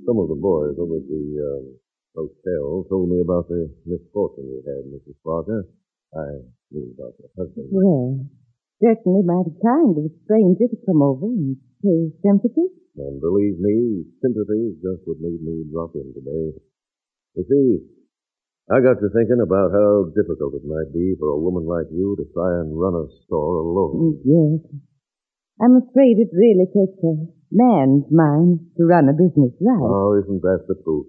Some 0.06 0.18
of 0.22 0.30
the 0.30 0.38
boys 0.38 0.78
over 0.78 0.96
at 0.96 1.06
the 1.10 1.24
uh, 1.42 1.83
hotel 2.14 2.86
told 2.88 3.10
me 3.10 3.20
about 3.20 3.50
the 3.50 3.68
misfortune 3.84 4.46
you 4.46 4.62
had, 4.62 4.86
Mrs. 4.88 5.18
Parker. 5.26 5.66
I 6.14 6.46
mean 6.70 6.94
about 6.94 7.18
your 7.18 7.30
husband. 7.34 7.68
Well, 7.74 8.22
certainly 8.78 9.26
mighty 9.26 9.54
kind 9.58 9.98
of 9.98 10.06
a 10.06 10.12
stranger 10.24 10.70
to 10.70 10.78
come 10.86 11.02
over 11.02 11.26
and 11.26 11.58
pay 11.82 12.14
sympathy. 12.22 12.70
And 12.94 13.18
believe 13.18 13.58
me, 13.58 14.06
sympathy 14.22 14.70
is 14.70 14.78
just 14.78 15.02
what 15.04 15.18
made 15.18 15.42
me 15.42 15.66
drop 15.74 15.98
in 15.98 16.14
today. 16.14 16.54
You 17.34 17.42
see, 17.50 17.68
I 18.70 18.78
got 18.78 19.02
to 19.02 19.10
thinking 19.10 19.42
about 19.42 19.74
how 19.74 20.08
difficult 20.14 20.54
it 20.54 20.64
might 20.64 20.94
be 20.94 21.18
for 21.18 21.34
a 21.34 21.42
woman 21.42 21.66
like 21.66 21.90
you 21.90 22.14
to 22.16 22.24
try 22.32 22.62
and 22.62 22.72
run 22.78 22.94
a 22.94 23.10
store 23.26 23.60
alone. 23.60 23.98
Mm, 23.98 24.14
yes. 24.22 24.80
I'm 25.60 25.76
afraid 25.82 26.18
it 26.18 26.30
really 26.34 26.66
takes 26.70 26.98
a 27.02 27.14
man's 27.50 28.06
mind 28.10 28.70
to 28.78 28.82
run 28.86 29.10
a 29.10 29.14
business 29.14 29.54
right. 29.60 29.84
Oh, 29.84 30.18
isn't 30.22 30.42
that 30.42 30.66
the 30.66 30.78
truth? 30.82 31.06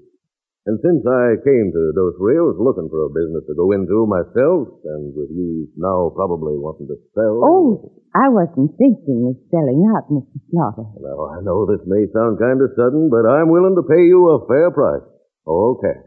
And 0.66 0.82
since 0.82 1.06
I 1.06 1.38
came 1.46 1.70
to 1.70 1.82
Dos 1.94 2.18
Rios 2.18 2.58
looking 2.58 2.90
for 2.90 3.06
a 3.06 3.14
business 3.14 3.46
to 3.46 3.54
go 3.54 3.70
into 3.78 4.10
myself, 4.10 4.82
and 4.82 5.14
with 5.14 5.30
you 5.30 5.70
now 5.78 6.10
probably 6.18 6.58
wanting 6.58 6.90
to 6.90 6.98
sell. 7.14 7.38
Oh, 7.46 7.94
I 8.18 8.34
wasn't 8.34 8.74
thinking 8.82 9.30
of 9.30 9.38
selling 9.54 9.86
out, 9.94 10.10
Mr. 10.10 10.42
Slaughter. 10.50 10.90
Now, 10.98 11.38
I 11.38 11.46
know 11.46 11.70
this 11.70 11.86
may 11.86 12.10
sound 12.10 12.42
kind 12.42 12.58
of 12.66 12.74
sudden, 12.74 13.14
but 13.14 13.30
I'm 13.30 13.54
willing 13.54 13.78
to 13.78 13.86
pay 13.86 14.10
you 14.10 14.26
a 14.34 14.42
fair 14.50 14.72
price. 14.74 15.06
Okay. 15.46 16.02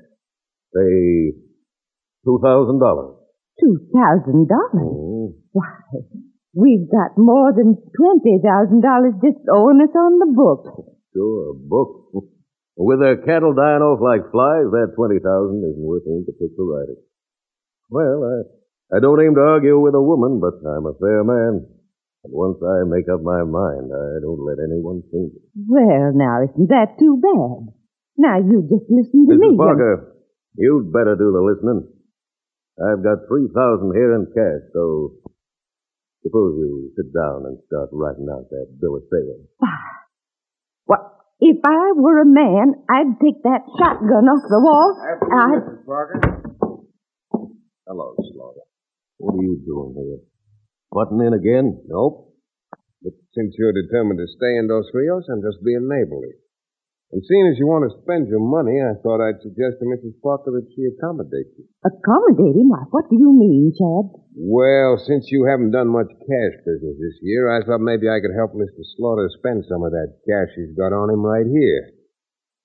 Say, 0.75 1.39
$2,000. 2.27 3.15
Two 3.63 3.79
thousand 3.95 4.47
dollars? 4.51 4.87
Oh, 4.91 5.35
Why, 5.51 5.71
we've 6.55 6.87
got 6.91 7.15
more 7.19 7.51
than 7.55 7.75
twenty 7.95 8.39
thousand 8.43 8.83
dollars 8.83 9.15
just 9.23 9.39
owing 9.51 9.83
us 9.83 9.95
on 9.95 10.19
the 10.19 10.31
books. 10.35 10.71
sure, 11.15 11.51
a 11.51 11.55
book. 11.55 12.11
With 12.79 13.03
their 13.03 13.19
cattle 13.19 13.59
dying 13.59 13.83
off 13.83 13.99
like 13.99 14.31
flies, 14.31 14.71
that 14.71 14.95
20000 14.95 15.19
isn't 15.19 15.83
worth 15.83 16.07
put 16.07 16.55
to 16.55 16.63
writing. 16.63 17.03
Well, 17.91 18.23
I, 18.23 18.37
I 18.95 18.99
don't 19.03 19.19
aim 19.19 19.35
to 19.35 19.43
argue 19.43 19.83
with 19.83 19.99
a 19.99 20.01
woman, 20.01 20.39
but 20.39 20.63
I'm 20.63 20.87
a 20.87 20.95
fair 20.95 21.27
man. 21.27 21.67
And 22.23 22.31
once 22.31 22.63
I 22.63 22.87
make 22.87 23.11
up 23.11 23.19
my 23.19 23.43
mind, 23.43 23.91
I 23.91 24.23
don't 24.23 24.47
let 24.47 24.63
anyone 24.63 25.03
change 25.11 25.35
it. 25.35 25.43
Well, 25.59 26.15
now, 26.15 26.47
isn't 26.47 26.71
that 26.71 26.95
too 27.03 27.19
bad? 27.19 27.75
Now, 28.15 28.39
you 28.39 28.63
just 28.71 28.87
listen 28.87 29.27
to 29.27 29.35
me. 29.35 29.55
Mrs. 29.55 29.59
Parker, 29.59 30.15
you'd 30.55 30.95
better 30.95 31.19
do 31.19 31.35
the 31.35 31.43
listening. 31.43 31.83
I've 32.79 33.03
got 33.03 33.27
3000 33.27 33.91
here 33.91 34.15
in 34.15 34.31
cash, 34.31 34.71
so 34.71 35.19
suppose 36.23 36.55
you 36.63 36.95
sit 36.95 37.11
down 37.11 37.43
and 37.51 37.59
start 37.67 37.91
writing 37.91 38.31
out 38.31 38.47
that 38.51 38.71
bill 38.79 38.95
of 38.95 39.03
sale. 39.11 39.43
Ah, 39.67 39.98
If 41.41 41.59
I 41.65 41.93
were 41.95 42.21
a 42.23 42.27
man, 42.27 42.75
I'd 42.91 43.15
take 43.23 43.43
that 43.45 43.63
shotgun 43.79 44.27
off 44.27 44.43
the 44.51 44.59
wall. 44.59 44.99
I'd... 44.99 45.63
Mrs. 45.63 45.87
Parker. 45.87 46.21
Hello, 47.87 48.15
Slaughter. 48.35 48.67
What 49.19 49.39
are 49.39 49.43
you 49.43 49.63
doing 49.65 49.95
here? 49.95 50.19
Button 50.91 51.21
in 51.23 51.35
again? 51.35 51.81
Nope. 51.87 52.35
But 53.03 53.13
since 53.35 53.55
you're 53.57 53.73
determined 53.73 54.19
to 54.19 54.27
stay 54.27 54.59
in 54.59 54.67
Dos 54.67 54.91
Rios, 54.93 55.25
I'm 55.31 55.43
just 55.43 55.63
being 55.65 55.87
neighborly. 55.87 56.35
And 57.09 57.25
seeing 57.25 57.49
as 57.49 57.57
you 57.57 57.65
want 57.65 57.89
to 57.89 57.97
spend 58.05 58.29
your 58.29 58.45
money, 58.45 58.85
I 58.85 58.93
thought 59.01 59.25
I'd 59.25 59.41
suggest 59.41 59.81
to 59.81 59.89
Mrs. 59.89 60.13
Parker 60.21 60.53
that 60.53 60.69
she 60.77 60.85
accommodate 60.93 61.49
you. 61.57 61.65
Accommodate 61.81 62.53
him? 62.53 62.69
Why, 62.69 62.85
what 62.93 63.09
do 63.09 63.17
you 63.17 63.33
mean, 63.33 63.73
Chad? 63.73 64.13
Well, 64.37 65.01
since 65.09 65.25
you 65.33 65.49
haven't 65.49 65.73
done 65.73 65.89
much 65.89 66.13
cash 66.13 66.55
business 66.69 67.01
this 67.01 67.17
year, 67.25 67.49
I 67.49 67.65
thought 67.65 67.81
maybe 67.81 68.13
I 68.13 68.21
could 68.21 68.37
help 68.37 68.53
Mr. 68.53 68.85
Slaughter 68.93 69.25
spend 69.41 69.65
some 69.73 69.89
of 69.89 69.97
that 69.97 70.21
cash 70.29 70.53
he's 70.53 70.77
got 70.77 70.93
on 70.93 71.09
him 71.09 71.25
right 71.25 71.49
here. 71.49 71.97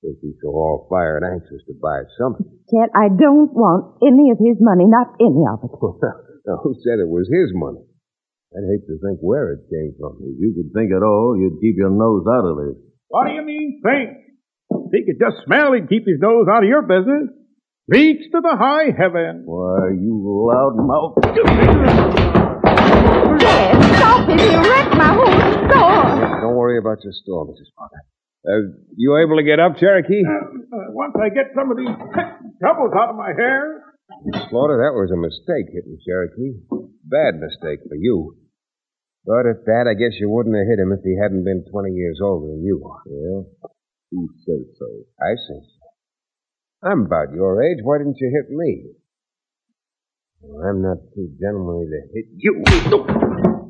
Since 0.03 0.19
he's 0.19 0.36
so 0.43 0.51
all 0.51 0.91
fired 0.91 1.23
anxious 1.23 1.63
to 1.71 1.73
buy 1.79 2.03
something. 2.19 2.43
Chad, 2.67 2.91
I 2.91 3.08
don't 3.15 3.56
want 3.56 3.95
any 4.03 4.27
of 4.27 4.43
his 4.43 4.60
money, 4.60 4.91
not 4.91 5.15
any 5.23 5.47
of 5.47 5.63
it. 5.63 5.71
now, 6.43 6.60
who 6.60 6.75
said 6.84 6.99
it 6.99 7.08
was 7.08 7.32
his 7.32 7.56
money? 7.56 7.79
I'd 8.51 8.67
hate 8.67 8.84
to 8.91 8.99
think 8.99 9.23
where 9.23 9.56
it 9.56 9.71
came 9.71 9.95
from. 9.95 10.19
If 10.19 10.36
you 10.36 10.51
could 10.51 10.75
think 10.75 10.91
at 10.91 10.99
all, 11.01 11.39
you'd 11.39 11.63
keep 11.63 11.79
your 11.79 11.95
nose 11.95 12.27
out 12.27 12.43
of 12.43 12.60
this. 12.60 12.75
What 13.08 13.32
do 13.32 13.39
you 13.39 13.45
mean, 13.47 13.79
think? 13.79 14.23
If 14.93 15.01
he 15.01 15.10
could 15.10 15.17
just 15.17 15.41
smell, 15.49 15.73
he'd 15.73 15.89
keep 15.89 16.06
his 16.06 16.21
nose 16.21 16.45
out 16.45 16.62
of 16.62 16.69
your 16.69 16.86
business. 16.86 17.34
Reach 17.89 18.29
to 18.29 18.39
the 18.45 18.53
high 18.53 18.93
heaven. 18.93 19.41
Why, 19.49 19.89
you 19.89 20.21
loud 20.21 20.77
mouth. 20.77 21.17
Chad, 23.41 23.73
stop 23.97 24.29
it. 24.29 24.38
You 24.38 24.62
wrecked 24.62 24.93
my 24.93 25.17
whole 25.17 25.34
store. 25.65 26.45
Don't 26.45 26.56
worry 26.62 26.77
about 26.77 27.01
your 27.01 27.12
store, 27.25 27.49
Mrs. 27.49 27.73
Parker. 27.73 28.06
Uh, 28.45 28.77
you 28.95 29.17
able 29.17 29.41
to 29.41 29.43
get 29.43 29.58
up, 29.60 29.82
Cherokee? 29.82 30.21
Uh, 30.21 30.93
once 30.93 31.17
I 31.17 31.34
get 31.34 31.49
some 31.58 31.71
of 31.71 31.77
these 31.77 31.89
troubles 32.62 32.93
out 32.93 33.10
of 33.10 33.15
my 33.17 33.34
hair. 33.34 33.97
Slaughter, 34.53 34.77
that 34.77 34.93
was 34.93 35.10
a 35.10 35.17
mistake 35.17 35.73
hitting 35.73 35.97
Cherokee. 36.06 36.62
Bad 37.01 37.41
mistake 37.41 37.82
for 37.89 37.97
you. 37.97 38.38
But 39.25 39.49
at 39.49 39.65
that, 39.65 39.89
I 39.89 39.97
guess 39.97 40.13
you 40.21 40.29
wouldn't 40.29 40.53
have 40.53 40.69
hit 40.69 40.77
him 40.77 40.93
if 40.93 41.01
he 41.01 41.17
hadn't 41.17 41.45
been 41.45 41.65
20 41.65 41.91
years 41.97 42.19
older 42.21 42.45
than 42.45 42.62
you 42.62 42.86
are. 42.86 43.01
Yeah? 43.10 43.73
Who 44.13 44.30
says 44.45 44.69
so? 44.78 44.86
I 45.17 45.34
say 45.34 45.58
so. 45.58 46.88
I'm 46.88 47.10
about 47.10 47.34
your 47.34 47.63
age. 47.63 47.80
Why 47.82 47.97
didn't 47.97 48.17
you 48.21 48.30
hit 48.30 48.54
me? 48.56 48.93
Well, 50.41 50.69
I'm 50.69 50.82
not 50.84 50.97
too 51.15 51.34
gentlemanly 51.41 51.88
to 51.89 52.02
hit 52.13 52.26
you. 52.38 52.62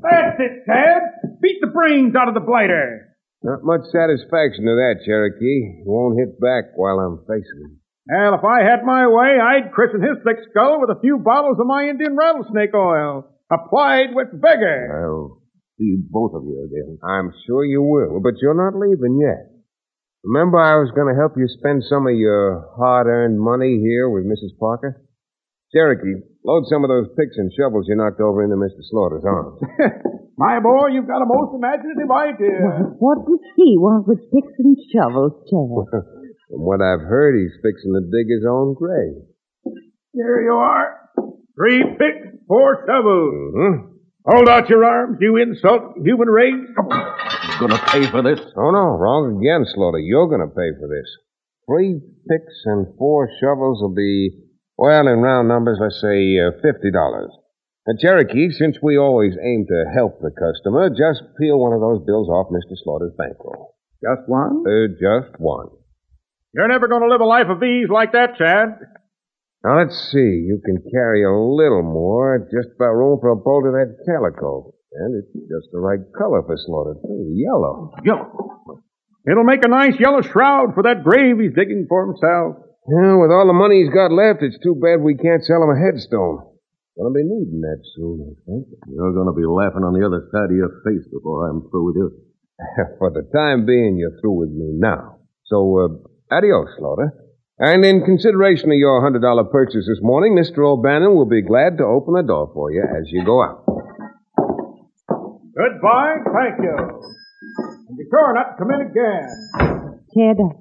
That's 0.04 0.36
it, 0.40 0.68
Tad. 0.68 1.40
Beat 1.40 1.62
the 1.62 1.72
brains 1.72 2.16
out 2.20 2.28
of 2.28 2.34
the 2.34 2.44
blighter. 2.44 3.16
Not 3.44 3.64
much 3.64 3.88
satisfaction 3.92 4.66
to 4.68 4.76
that, 4.76 5.04
Cherokee. 5.06 5.84
Won't 5.86 6.20
hit 6.20 6.40
back 6.42 6.76
while 6.76 7.00
I'm 7.00 7.24
facing 7.24 7.64
him. 7.64 7.80
Well, 8.10 8.36
if 8.36 8.44
I 8.44 8.68
had 8.68 8.84
my 8.84 9.08
way, 9.08 9.40
I'd 9.40 9.72
christen 9.72 10.02
his 10.02 10.20
thick 10.26 10.44
skull 10.52 10.82
with 10.82 10.90
a 10.92 11.00
few 11.00 11.20
bottles 11.24 11.56
of 11.60 11.68
my 11.68 11.88
Indian 11.88 12.18
rattlesnake 12.18 12.74
oil, 12.76 13.32
applied 13.50 14.12
with 14.12 14.28
vigor. 14.34 14.92
I'll 14.92 15.40
see 15.78 15.96
both 16.04 16.34
of 16.36 16.44
you 16.44 16.68
again. 16.68 17.00
I'm 17.00 17.32
sure 17.48 17.64
you 17.64 17.82
will, 17.82 18.20
but 18.20 18.42
you're 18.42 18.60
not 18.60 18.78
leaving 18.78 19.22
yet. 19.24 19.53
Remember 20.24 20.56
I 20.56 20.80
was 20.80 20.88
going 20.96 21.12
to 21.12 21.20
help 21.20 21.36
you 21.36 21.52
spend 21.52 21.84
some 21.84 22.08
of 22.08 22.16
your 22.16 22.72
hard-earned 22.80 23.36
money 23.36 23.84
here 23.84 24.08
with 24.08 24.24
Mrs. 24.24 24.56
Parker? 24.56 25.04
Cherokee, 25.76 26.24
load 26.48 26.64
some 26.72 26.88
of 26.88 26.90
those 26.90 27.12
picks 27.20 27.36
and 27.36 27.52
shovels 27.52 27.92
you 27.92 28.00
knocked 28.00 28.24
over 28.24 28.40
into 28.40 28.56
Mr. 28.56 28.80
Slaughter's 28.88 29.28
arms. 29.28 29.60
my 30.38 30.64
boy, 30.64 30.96
you've 30.96 31.12
got 31.12 31.20
a 31.20 31.28
most 31.28 31.52
imaginative 31.60 32.08
idea. 32.08 32.96
What 33.04 33.28
does 33.28 33.44
he 33.60 33.76
want 33.76 34.08
with 34.08 34.24
picks 34.32 34.56
and 34.64 34.78
shovels, 34.96 35.44
Chad? 35.52 35.68
From 36.48 36.62
what 36.64 36.80
I've 36.80 37.04
heard, 37.04 37.36
he's 37.36 37.60
fixing 37.60 37.92
to 37.92 38.08
dig 38.08 38.32
his 38.32 38.48
own 38.48 38.76
grave. 38.80 39.28
Here 40.14 40.40
you 40.40 40.56
are. 40.56 41.10
Three 41.58 41.84
picks, 42.00 42.38
four 42.48 42.86
shovels. 42.88 43.34
Mm-hmm. 43.60 43.93
Hold 44.26 44.48
out 44.48 44.70
your 44.70 44.86
arms, 44.86 45.18
you 45.20 45.36
insult 45.36 45.98
human 45.98 46.30
race. 46.30 46.54
You're 46.54 47.60
gonna 47.60 47.84
pay 47.92 48.10
for 48.10 48.24
this? 48.24 48.40
Oh, 48.56 48.72
no, 48.72 48.96
wrong 48.96 49.36
again, 49.36 49.66
Slaughter. 49.76 50.00
You're 50.00 50.28
going 50.28 50.40
to 50.40 50.48
pay 50.48 50.72
for 50.80 50.88
this. 50.88 51.10
Three 51.68 52.00
picks 52.30 52.56
and 52.66 52.88
four 52.98 53.30
shovels 53.42 53.82
will 53.82 53.94
be, 53.94 54.32
well, 54.78 55.08
in 55.08 55.20
round 55.20 55.48
numbers, 55.48 55.78
let's 55.82 56.00
say 56.00 56.40
uh, 56.40 56.56
$50. 56.64 57.28
Now, 57.86 57.94
Cherokee, 58.00 58.52
since 58.52 58.78
we 58.82 58.98
always 58.98 59.34
aim 59.44 59.66
to 59.68 59.92
help 59.94 60.20
the 60.22 60.32
customer, 60.32 60.90
just 60.90 61.24
peel 61.38 61.60
one 61.60 61.74
of 61.74 61.82
those 61.82 62.06
bills 62.06 62.30
off 62.30 62.48
Mr. 62.48 62.76
Slaughter's 62.82 63.12
bankroll. 63.18 63.76
Just 64.02 64.28
one? 64.28 64.64
Uh, 64.64 64.88
just 64.96 65.40
one. 65.40 65.68
You're 66.54 66.70
never 66.70 66.88
going 66.88 67.02
to 67.02 67.10
live 67.10 67.20
a 67.22 67.26
life 67.26 67.48
of 67.50 67.62
ease 67.62 67.90
like 67.92 68.14
that, 68.14 68.38
Chad. 68.38 68.80
Now, 69.64 69.80
let's 69.80 69.96
see. 70.12 70.44
You 70.44 70.60
can 70.64 70.84
carry 70.92 71.24
a 71.24 71.32
little 71.32 71.84
more, 71.84 72.38
just 72.52 72.76
about 72.76 73.00
room 73.00 73.18
for 73.22 73.30
a 73.32 73.36
bolt 73.36 73.66
of 73.66 73.74
that 73.74 73.96
calico. 74.06 74.74
And 74.92 75.16
it's 75.16 75.32
just 75.34 75.72
the 75.72 75.80
right 75.80 76.04
color 76.18 76.44
for 76.44 76.58
Slaughter, 76.58 77.00
too. 77.00 77.32
Yellow. 77.32 77.92
Yellow. 78.04 78.84
It'll 79.26 79.48
make 79.48 79.64
a 79.64 79.72
nice 79.72 79.96
yellow 80.00 80.22
shroud 80.22 80.76
for 80.76 80.84
that 80.84 81.04
grave 81.04 81.40
he's 81.40 81.56
digging 81.56 81.88
for 81.88 82.06
himself. 82.06 82.60
Yeah, 82.92 83.16
with 83.16 83.32
all 83.32 83.48
the 83.48 83.56
money 83.56 83.80
he's 83.80 83.96
got 83.96 84.12
left, 84.12 84.44
it's 84.44 84.60
too 84.60 84.76
bad 84.76 85.00
we 85.00 85.16
can't 85.16 85.40
sell 85.40 85.64
him 85.64 85.72
a 85.72 85.80
headstone. 85.80 86.44
Gonna 87.00 87.16
be 87.16 87.24
needing 87.24 87.64
that 87.64 87.80
soon, 87.96 88.20
I 88.20 88.36
think. 88.44 88.68
You're 88.92 89.16
gonna 89.16 89.32
be 89.32 89.48
laughing 89.48 89.88
on 89.88 89.96
the 89.96 90.06
other 90.06 90.28
side 90.30 90.52
of 90.52 90.60
your 90.60 90.84
face 90.84 91.08
before 91.08 91.48
I'm 91.48 91.64
through 91.72 91.88
with 91.88 91.96
you. 91.96 92.12
For 93.00 93.10
the 93.10 93.24
time 93.34 93.66
being, 93.66 93.96
you're 93.96 94.20
through 94.20 94.44
with 94.44 94.52
me 94.52 94.76
now. 94.76 95.24
So, 95.46 95.58
uh, 95.80 96.36
adios, 96.36 96.76
Slaughter. 96.78 97.23
And 97.64 97.80
in 97.88 98.04
consideration 98.04 98.76
of 98.76 98.76
your 98.76 99.00
$100 99.00 99.24
purchase 99.48 99.88
this 99.88 100.04
morning, 100.04 100.36
Mr. 100.36 100.68
O'Bannon 100.68 101.16
will 101.16 101.32
be 101.32 101.40
glad 101.40 101.80
to 101.80 101.88
open 101.88 102.12
the 102.12 102.28
door 102.28 102.52
for 102.52 102.68
you 102.76 102.84
as 102.84 103.08
you 103.08 103.24
go 103.24 103.40
out. 103.40 103.64
Goodbye, 105.56 106.28
thank 106.28 106.60
you. 106.60 106.76
And 106.76 107.96
be 107.96 108.04
sure 108.12 108.36
not 108.36 108.52
to 108.52 108.56
come 108.60 108.68
in 108.68 108.84
again. 108.84 109.24
Chad, 110.12 110.44
I 110.44 110.52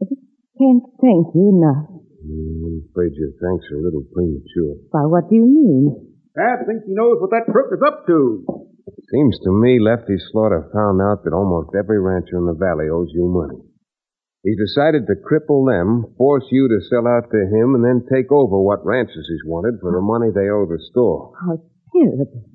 I 0.00 0.02
just 0.08 0.24
can't 0.56 0.88
thank 1.04 1.36
you 1.36 1.52
enough. 1.52 1.84
Mm, 2.24 2.64
I'm 2.64 2.76
afraid 2.88 3.12
your 3.12 3.36
thanks 3.36 3.68
are 3.68 3.76
a 3.76 3.84
little 3.84 4.08
premature. 4.08 4.88
Why, 4.96 5.04
what 5.04 5.28
do 5.28 5.36
you 5.36 5.44
mean? 5.44 6.16
Dad 6.32 6.64
thinks 6.64 6.88
he 6.88 6.96
knows 6.96 7.20
what 7.20 7.28
that 7.36 7.44
crook 7.44 7.76
is 7.76 7.84
up 7.84 8.08
to. 8.08 8.40
Seems 9.12 9.36
to 9.44 9.52
me 9.52 9.76
Lefty 9.84 10.16
Slaughter 10.32 10.64
found 10.72 10.96
out 11.04 11.28
that 11.28 11.36
almost 11.36 11.76
every 11.76 12.00
rancher 12.00 12.40
in 12.40 12.48
the 12.48 12.56
valley 12.56 12.88
owes 12.88 13.12
you 13.12 13.28
money. 13.28 13.60
He's 14.46 14.62
decided 14.62 15.10
to 15.10 15.18
cripple 15.18 15.66
them, 15.66 16.14
force 16.14 16.46
you 16.54 16.70
to 16.70 16.78
sell 16.86 17.02
out 17.02 17.26
to 17.34 17.42
him, 17.50 17.74
and 17.74 17.82
then 17.82 18.06
take 18.06 18.30
over 18.30 18.62
what 18.62 18.86
ranches 18.86 19.26
he's 19.26 19.42
wanted 19.42 19.82
for 19.82 19.90
the 19.90 19.98
money 19.98 20.30
they 20.30 20.46
owe 20.46 20.70
the 20.70 20.78
store. 20.86 21.34
How 21.34 21.58
terrible. 21.90 22.46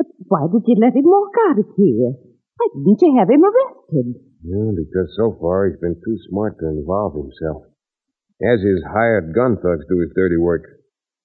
But 0.00 0.08
why 0.32 0.48
did 0.48 0.64
you 0.64 0.80
let 0.80 0.96
him 0.96 1.04
walk 1.04 1.36
out 1.44 1.60
of 1.60 1.68
here? 1.76 2.16
Why 2.56 2.66
didn't 2.72 3.04
you 3.04 3.20
have 3.20 3.28
him 3.28 3.44
arrested? 3.44 4.16
Yeah, 4.48 4.72
because 4.72 5.12
so 5.12 5.36
far 5.36 5.68
he's 5.68 5.76
been 5.76 6.00
too 6.00 6.16
smart 6.32 6.56
to 6.56 6.72
involve 6.72 7.12
himself. 7.12 7.68
As 8.40 8.64
his 8.64 8.80
hired 8.88 9.36
gun 9.36 9.60
thugs 9.60 9.84
do 9.92 10.00
his 10.00 10.16
dirty 10.16 10.40
work. 10.40 10.64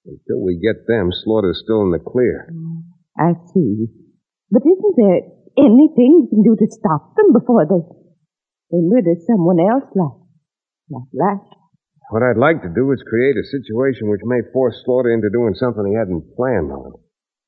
Until 0.04 0.44
we 0.44 0.60
get 0.60 0.84
them, 0.84 1.08
Slaughter's 1.08 1.64
still 1.64 1.80
in 1.88 1.96
the 1.96 2.04
clear. 2.04 2.52
Mm, 2.52 2.84
I 3.16 3.32
see. 3.48 3.88
But 4.52 4.60
isn't 4.60 4.96
there 5.00 5.24
anything 5.56 6.20
you 6.20 6.28
can 6.28 6.44
do 6.44 6.52
to 6.52 6.68
stop 6.68 7.16
them 7.16 7.32
before 7.32 7.64
they, 7.64 7.80
they 8.70 8.82
murdered 8.82 9.22
someone 9.26 9.60
else 9.60 9.86
like, 9.94 10.18
like 10.90 11.10
Lash? 11.14 11.46
What 12.10 12.22
I'd 12.22 12.38
like 12.38 12.62
to 12.62 12.70
do 12.70 12.92
is 12.92 13.02
create 13.02 13.34
a 13.34 13.50
situation 13.50 14.10
which 14.10 14.22
may 14.24 14.40
force 14.52 14.80
Slaughter 14.84 15.10
into 15.10 15.30
doing 15.30 15.54
something 15.54 15.86
he 15.86 15.98
hadn't 15.98 16.34
planned 16.36 16.70
on. 16.70 16.94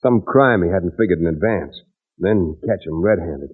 Some 0.03 0.23
crime 0.23 0.63
he 0.63 0.71
hadn't 0.71 0.99
figured 0.99 1.19
in 1.19 1.27
advance. 1.27 1.79
Then 2.19 2.57
catch 2.67 2.87
him 2.87 3.03
red-handed. 3.03 3.51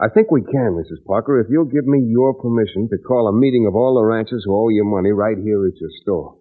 I 0.00 0.08
think 0.08 0.30
we 0.30 0.42
can, 0.42 0.76
Mrs. 0.78 1.04
Parker, 1.06 1.40
if 1.40 1.48
you'll 1.50 1.64
give 1.64 1.86
me 1.86 1.98
your 2.06 2.34
permission 2.34 2.88
to 2.88 2.98
call 2.98 3.26
a 3.28 3.32
meeting 3.32 3.66
of 3.66 3.74
all 3.74 3.96
the 3.96 4.04
ranchers 4.04 4.44
who 4.46 4.54
owe 4.54 4.68
you 4.68 4.84
money 4.84 5.10
right 5.10 5.36
here 5.36 5.66
at 5.66 5.74
your 5.80 5.90
store. 6.02 6.36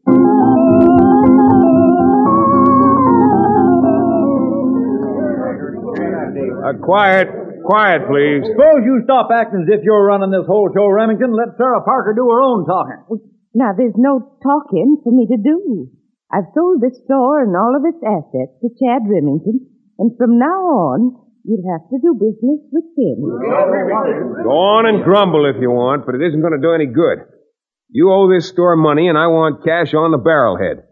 Uh, 6.68 6.74
quiet. 6.84 7.47
Quiet, 7.68 8.08
please. 8.08 8.48
Suppose 8.48 8.88
you 8.88 9.04
stop 9.04 9.28
acting 9.28 9.68
as 9.68 9.70
if 9.76 9.84
you're 9.84 10.08
running 10.08 10.32
this 10.32 10.48
whole 10.48 10.72
show, 10.72 10.88
Remington. 10.88 11.36
Let 11.36 11.60
Sarah 11.60 11.84
Parker 11.84 12.16
do 12.16 12.24
her 12.32 12.40
own 12.40 12.64
talking. 12.64 13.04
Now, 13.52 13.76
there's 13.76 14.00
no 14.00 14.40
talking 14.40 15.04
for 15.04 15.12
me 15.12 15.28
to 15.28 15.36
do. 15.36 15.92
I've 16.32 16.48
sold 16.56 16.80
this 16.80 16.96
store 17.04 17.44
and 17.44 17.52
all 17.56 17.76
of 17.76 17.84
its 17.84 18.00
assets 18.00 18.56
to 18.64 18.72
Chad 18.80 19.04
Remington, 19.04 19.68
and 20.00 20.16
from 20.16 20.40
now 20.40 20.96
on, 20.96 21.28
you'd 21.44 21.68
have 21.68 21.88
to 21.92 22.00
do 22.00 22.16
business 22.16 22.64
with 22.72 22.88
him. 22.96 23.28
Go 23.28 24.56
on 24.80 24.88
and 24.88 25.04
grumble 25.04 25.44
if 25.44 25.60
you 25.60 25.72
want, 25.72 26.06
but 26.06 26.16
it 26.16 26.24
isn't 26.24 26.40
going 26.40 26.56
to 26.56 26.64
do 26.64 26.72
any 26.72 26.88
good. 26.88 27.28
You 27.92 28.12
owe 28.12 28.32
this 28.32 28.48
store 28.48 28.76
money, 28.76 29.08
and 29.08 29.18
I 29.18 29.28
want 29.28 29.64
cash 29.64 29.94
on 29.94 30.12
the 30.12 30.20
barrelhead. 30.20 30.87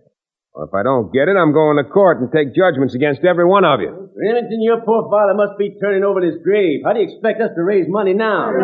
Well, 0.56 0.72
if 0.72 0.74
I 0.74 0.88
don't 0.88 1.12
get 1.12 1.28
it, 1.28 1.36
I'm 1.36 1.52
going 1.52 1.76
to 1.76 1.84
court 1.84 2.24
and 2.24 2.32
take 2.32 2.56
judgments 2.56 2.96
against 2.96 3.28
every 3.28 3.44
one 3.44 3.68
of 3.68 3.84
you. 3.84 3.91
Remington, 4.15 4.63
your 4.63 4.80
poor 4.88 5.04
father 5.12 5.36
must 5.36 5.60
be 5.60 5.76
turning 5.84 6.08
over 6.08 6.24
his 6.24 6.39
grave. 6.39 6.80
How 6.88 6.96
do 6.96 7.04
you 7.04 7.12
expect 7.12 7.44
us 7.44 7.52
to 7.60 7.62
raise 7.62 7.91
money 7.91 8.15
now? 8.15 8.56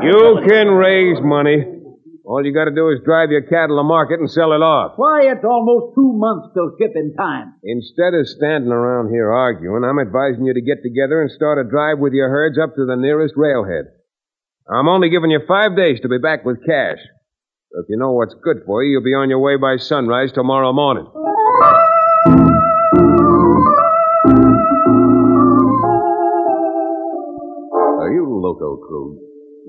You 0.00 0.40
can 0.48 0.72
raise 0.72 1.20
money. 1.20 1.60
All 2.24 2.40
you 2.40 2.56
got 2.56 2.64
to 2.64 2.72
do 2.72 2.88
is 2.88 3.04
drive 3.04 3.28
your 3.28 3.44
cattle 3.44 3.76
to 3.76 3.84
market 3.84 4.24
and 4.24 4.30
sell 4.32 4.56
it 4.56 4.64
off. 4.64 4.96
Why, 4.96 5.28
it's 5.28 5.44
almost 5.44 5.92
two 5.92 6.16
months 6.16 6.48
till 6.56 6.72
shipping 6.80 7.12
time. 7.12 7.52
Instead 7.60 8.16
of 8.16 8.24
standing 8.24 8.72
around 8.72 9.12
here 9.12 9.28
arguing, 9.28 9.84
I'm 9.84 10.00
advising 10.00 10.48
you 10.48 10.56
to 10.56 10.64
get 10.64 10.80
together 10.80 11.20
and 11.20 11.28
start 11.28 11.60
a 11.60 11.68
drive 11.68 12.00
with 12.00 12.16
your 12.16 12.32
herds 12.32 12.56
up 12.56 12.72
to 12.76 12.88
the 12.88 12.96
nearest 12.96 13.34
railhead. 13.36 13.92
I'm 14.64 14.88
only 14.88 15.10
giving 15.10 15.30
you 15.30 15.44
five 15.46 15.76
days 15.76 16.00
to 16.00 16.08
be 16.08 16.16
back 16.16 16.46
with 16.48 16.64
cash. 16.64 17.04
So 17.68 17.84
if 17.84 17.86
you 17.92 17.98
know 18.00 18.12
what's 18.12 18.32
good 18.40 18.64
for 18.64 18.82
you, 18.82 18.92
you'll 18.92 19.04
be 19.04 19.12
on 19.12 19.28
your 19.28 19.44
way 19.44 19.60
by 19.60 19.76
sunrise 19.76 20.32
tomorrow 20.32 20.72
morning. 20.72 21.04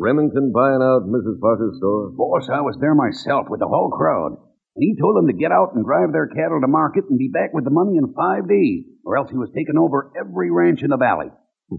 Remington 0.06 0.54
buying 0.54 0.86
out 0.86 1.10
Mrs. 1.10 1.42
Parker's 1.42 1.82
store? 1.82 2.14
Boss, 2.14 2.46
I 2.54 2.62
was 2.62 2.78
there 2.78 2.94
myself 2.94 3.50
with 3.50 3.60
the 3.60 3.68
whole 3.68 3.90
crowd. 3.90 4.38
And 4.78 4.84
He 4.86 4.94
told 5.02 5.18
them 5.18 5.26
to 5.26 5.34
get 5.34 5.52
out 5.52 5.74
and 5.74 5.82
drive 5.82 6.14
their 6.14 6.30
cattle 6.30 6.62
to 6.62 6.70
market 6.70 7.10
and 7.10 7.18
be 7.18 7.34
back 7.34 7.58
with 7.58 7.66
the 7.66 7.74
money 7.74 7.98
in 7.98 8.14
five 8.14 8.46
days, 8.46 8.86
or 9.02 9.18
else 9.18 9.34
he 9.34 9.38
was 9.42 9.50
taking 9.58 9.82
over 9.82 10.14
every 10.14 10.52
ranch 10.52 10.84
in 10.86 10.94
the 10.94 11.02
valley. 11.02 11.34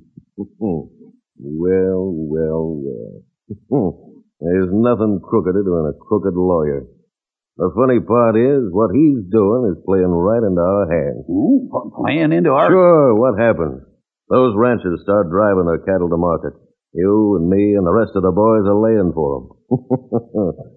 well, 0.59 0.91
well, 1.39 2.67
well. 2.83 3.23
There's 4.43 4.75
nothing 4.75 5.23
crookeder 5.23 5.63
than 5.63 5.95
a 5.95 5.95
crooked 5.95 6.35
lawyer. 6.35 6.83
The 7.57 7.71
funny 7.79 8.03
part 8.03 8.35
is, 8.37 8.75
what 8.75 8.91
he's 8.91 9.23
doing 9.31 9.71
is 9.71 9.87
playing 9.87 10.11
right 10.11 10.43
into 10.43 10.61
our 10.61 10.91
hands. 10.91 11.25
Playing 11.95 12.33
into 12.35 12.51
our... 12.51 12.69
Sure, 12.69 13.15
what 13.15 13.39
happens? 13.39 13.87
Those 14.29 14.53
ranchers 14.59 15.01
start 15.05 15.31
driving 15.31 15.65
their 15.65 15.79
cattle 15.87 16.11
to 16.11 16.19
market. 16.19 16.53
You 16.97 17.37
and 17.37 17.51
me 17.51 17.75
and 17.77 17.87
the 17.87 17.93
rest 17.93 18.13
of 18.17 18.23
the 18.23 18.33
boys 18.33 18.65
are 18.65 18.81
laying 18.81 19.13
for 19.13 19.45
them. 19.45 19.53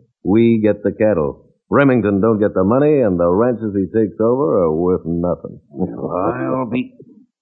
we 0.23 0.59
get 0.61 0.83
the 0.83 0.91
cattle. 0.91 1.47
Remington 1.69 2.19
don't 2.19 2.39
get 2.39 2.53
the 2.53 2.65
money, 2.65 2.99
and 2.99 3.17
the 3.17 3.29
ranches 3.29 3.71
he 3.71 3.85
takes 3.87 4.19
over 4.19 4.67
are 4.67 4.75
worth 4.75 5.05
nothing. 5.05 5.61
I'll 5.71 6.69
be... 6.69 6.91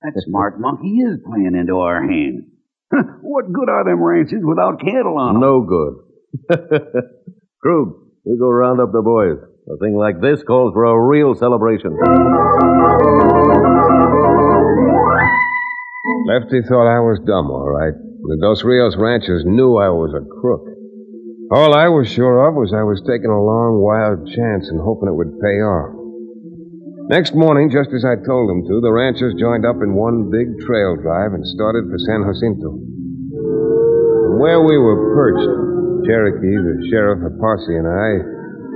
That 0.03 0.13
smart 0.27 0.59
monkey 0.59 1.01
is 1.01 1.17
playing 1.25 1.55
into 1.57 1.79
our 1.79 2.05
hands. 2.05 2.45
what 3.21 3.51
good 3.51 3.67
are 3.67 3.83
them 3.83 4.03
ranches 4.03 4.43
without 4.43 4.79
cattle 4.79 5.17
on 5.17 5.35
'em? 5.35 5.41
No 5.41 5.61
good. 5.65 5.93
Krug, 7.63 7.95
you 8.25 8.37
go 8.37 8.49
round 8.49 8.79
up 8.79 8.91
the 8.91 9.01
boys. 9.01 9.41
A 9.73 9.77
thing 9.77 9.97
like 9.97 10.21
this 10.21 10.43
calls 10.43 10.71
for 10.73 10.85
a 10.85 11.01
real 11.01 11.33
celebration. 11.33 11.97
Lefty 16.27 16.61
thought 16.61 16.87
I 16.87 16.99
was 17.01 17.19
dumb, 17.25 17.49
all 17.49 17.67
right. 17.67 18.06
The 18.27 18.35
Dos 18.43 18.59
Rios 18.67 18.99
ranchers 18.99 19.47
knew 19.47 19.79
I 19.79 19.87
was 19.87 20.11
a 20.11 20.19
crook. 20.19 20.67
All 21.47 21.71
I 21.71 21.87
was 21.87 22.11
sure 22.11 22.43
of 22.43 22.59
was 22.59 22.75
I 22.75 22.83
was 22.83 22.99
taking 23.07 23.31
a 23.31 23.39
long, 23.39 23.79
wild 23.79 24.27
chance 24.27 24.67
and 24.67 24.83
hoping 24.83 25.07
it 25.07 25.15
would 25.15 25.39
pay 25.39 25.63
off. 25.63 25.95
Next 27.07 27.39
morning, 27.39 27.71
just 27.71 27.87
as 27.95 28.03
I 28.03 28.19
told 28.19 28.51
them 28.51 28.67
to, 28.67 28.83
the 28.83 28.91
ranchers 28.91 29.39
joined 29.39 29.63
up 29.63 29.79
in 29.79 29.95
one 29.95 30.27
big 30.27 30.59
trail 30.67 30.99
drive 30.99 31.39
and 31.39 31.47
started 31.47 31.87
for 31.87 31.95
San 32.03 32.27
Jacinto. 32.27 32.75
From 32.75 34.43
where 34.43 34.59
we 34.59 34.75
were 34.75 35.15
perched, 35.15 36.11
Cherokee, 36.11 36.59
the 36.59 36.83
sheriff, 36.91 37.23
a 37.23 37.31
posse, 37.31 37.79
and 37.79 37.87
I, 37.87 38.27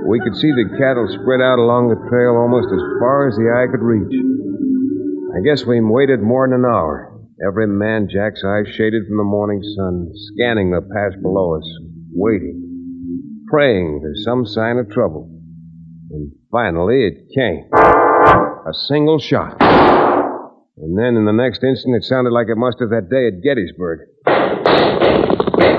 we 0.08 0.16
could 0.24 0.40
see 0.40 0.48
the 0.48 0.80
cattle 0.80 1.12
spread 1.12 1.44
out 1.44 1.60
along 1.60 1.92
the 1.92 2.00
trail 2.08 2.40
almost 2.40 2.72
as 2.72 2.80
far 3.04 3.28
as 3.28 3.36
the 3.36 3.52
eye 3.52 3.68
could 3.68 3.84
reach. 3.84 4.16
I 5.36 5.44
guess 5.44 5.68
we 5.68 5.76
waited 5.84 6.24
more 6.24 6.48
than 6.48 6.64
an 6.64 6.64
hour. 6.64 7.11
Every 7.40 7.66
man 7.66 8.08
Jack's 8.12 8.44
eyes 8.44 8.68
shaded 8.74 9.06
from 9.08 9.16
the 9.16 9.24
morning 9.24 9.62
sun, 9.62 10.10
scanning 10.12 10.70
the 10.70 10.82
pass 10.82 11.18
below 11.22 11.56
us, 11.56 11.66
waiting, 12.12 13.46
praying 13.48 14.00
for 14.02 14.12
some 14.22 14.44
sign 14.44 14.76
of 14.76 14.90
trouble. 14.90 15.30
And 16.10 16.32
finally 16.50 17.06
it 17.06 17.28
came. 17.34 17.70
A 17.72 18.74
single 18.86 19.18
shot. 19.18 19.56
And 20.76 20.98
then 20.98 21.16
in 21.16 21.24
the 21.24 21.32
next 21.32 21.64
instant, 21.64 21.96
it 21.96 22.04
sounded 22.04 22.30
like 22.32 22.48
it 22.48 22.58
must 22.58 22.80
have 22.80 22.90
that 22.90 23.08
day 23.08 23.28
at 23.28 23.42
Gettysburg. 23.42 24.00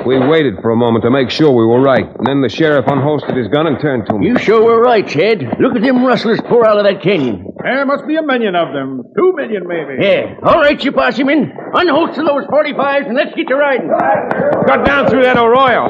We 0.06 0.18
waited 0.18 0.56
for 0.62 0.72
a 0.72 0.76
moment 0.76 1.04
to 1.04 1.12
make 1.12 1.30
sure 1.30 1.52
we 1.52 1.66
were 1.66 1.82
right. 1.82 2.06
And 2.06 2.28
then 2.28 2.42
the 2.42 2.50
sheriff 2.50 2.86
unholstered 2.86 3.38
his 3.38 3.48
gun 3.48 3.68
and 3.68 3.80
turned 3.80 4.08
to 4.08 4.18
me. 4.18 4.28
You 4.28 4.38
sure 4.38 4.64
were 4.64 4.82
right, 4.82 5.08
Chad. 5.08 5.44
Look 5.60 5.76
at 5.76 5.82
them 5.82 6.04
rustlers 6.04 6.42
pour 6.42 6.68
out 6.68 6.78
of 6.78 6.84
that 6.84 7.02
canyon. 7.02 7.53
There 7.64 7.86
must 7.86 8.06
be 8.06 8.18
a 8.18 8.22
million 8.22 8.56
of 8.56 8.74
them. 8.74 9.04
Two 9.16 9.32
million, 9.36 9.64
maybe. 9.66 9.96
Yeah. 10.04 10.36
All 10.44 10.60
right, 10.60 10.76
you 10.84 10.92
posse 10.92 11.24
men. 11.24 11.48
Unholster 11.74 12.20
those 12.28 12.44
45s 12.52 13.08
and 13.08 13.16
let's 13.16 13.34
get 13.36 13.48
to 13.48 13.56
riding. 13.56 13.88
Cut 14.68 14.86
down 14.86 15.08
through 15.08 15.24
that 15.24 15.38
arroyo. 15.38 15.88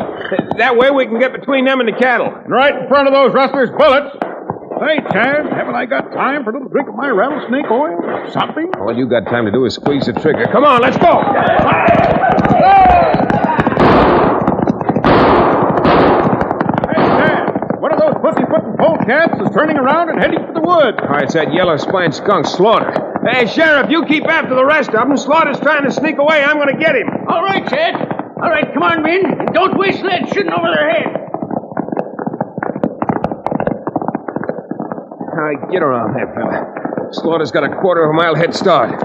That 0.59 0.77
way 0.77 0.91
we 0.91 1.05
can 1.05 1.19
get 1.19 1.33
between 1.33 1.65
them 1.65 1.79
and 1.79 1.89
the 1.89 1.97
cattle. 1.99 2.29
And 2.29 2.51
right 2.51 2.75
in 2.75 2.87
front 2.87 3.07
of 3.07 3.13
those 3.13 3.33
rustlers' 3.33 3.71
bullets. 3.75 4.13
Say, 4.85 5.01
Chad, 5.13 5.49
haven't 5.49 5.73
I 5.75 5.85
got 5.85 6.13
time 6.13 6.43
for 6.43 6.51
a 6.51 6.53
little 6.53 6.69
drink 6.69 6.89
of 6.89 6.95
my 6.95 7.09
rattlesnake 7.09 7.69
oil? 7.71 7.97
Something? 8.29 8.69
All 8.79 8.93
you 8.95 9.09
got 9.09 9.25
time 9.25 9.45
to 9.45 9.51
do 9.51 9.65
is 9.65 9.73
squeeze 9.73 10.05
the 10.05 10.13
trigger. 10.13 10.45
Come 10.51 10.65
on, 10.65 10.81
let's 10.81 10.97
go. 10.97 11.21
Hey, 16.85 17.01
Chad, 17.17 17.81
one 17.81 17.93
of 17.93 17.99
those 17.99 18.13
pussy-footing 19.05 19.39
polecats 19.39 19.41
is 19.41 19.55
turning 19.55 19.77
around 19.77 20.09
and 20.09 20.19
heading 20.19 20.45
for 20.45 20.53
the 20.53 20.61
woods. 20.61 20.97
Oh, 21.01 21.17
it's 21.17 21.33
that 21.33 21.53
yellow 21.53 21.77
spine 21.77 22.11
skunk 22.11 22.45
Slaughter. 22.45 23.21
Hey, 23.25 23.47
Sheriff, 23.47 23.89
you 23.89 24.05
keep 24.05 24.25
after 24.25 24.55
the 24.55 24.65
rest 24.65 24.89
of 24.89 25.07
them. 25.07 25.17
Slaughter's 25.17 25.59
trying 25.59 25.83
to 25.85 25.91
sneak 25.91 26.17
away. 26.17 26.43
I'm 26.43 26.57
going 26.57 26.73
to 26.75 26.79
get 26.79 26.95
him. 26.95 27.07
All 27.27 27.41
right, 27.41 27.67
Chad. 27.67 27.95
All 27.95 28.49
right, 28.49 28.73
come 28.73 28.83
on, 28.83 29.01
men. 29.01 29.25
And 29.25 29.53
don't 29.53 29.77
waste 29.77 30.03
lead 30.03 30.27
shooting 30.33 30.51
over 30.51 30.67
their 30.67 30.89
heads. 30.89 31.17
All 35.31 35.39
right, 35.39 35.71
get 35.71 35.81
around 35.81 36.13
there, 36.15 36.33
fella. 36.33 37.11
Slaughter's 37.11 37.51
got 37.51 37.63
a 37.63 37.75
quarter 37.79 38.03
of 38.03 38.09
a 38.09 38.13
mile 38.13 38.35
head 38.35 38.53
start. 38.53 38.99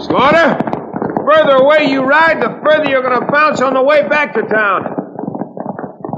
Slaughter, 0.00 0.56
the 0.56 1.22
further 1.26 1.56
away 1.56 1.90
you 1.90 2.02
ride, 2.02 2.40
the 2.40 2.58
further 2.64 2.88
you're 2.88 3.02
going 3.02 3.20
to 3.20 3.26
bounce 3.30 3.60
on 3.60 3.74
the 3.74 3.82
way 3.82 4.08
back 4.08 4.34
to 4.34 4.42
town. 4.42 4.99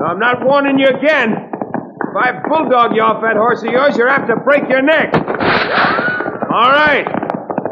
I'm 0.05 0.19
not 0.19 0.45
warning 0.45 0.79
you 0.79 0.89
again. 0.89 1.31
If 1.33 2.17
I 2.17 2.43
bulldog 2.49 2.97
you 2.97 3.03
off 3.03 3.23
that 3.23 3.37
horse 3.37 3.63
of 3.63 3.71
yours, 3.71 3.97
you're 3.97 4.09
apt 4.09 4.27
to 4.29 4.37
break 4.37 4.69
your 4.69 4.83
neck. 4.83 5.15
All 5.15 6.71
right. 6.71 7.07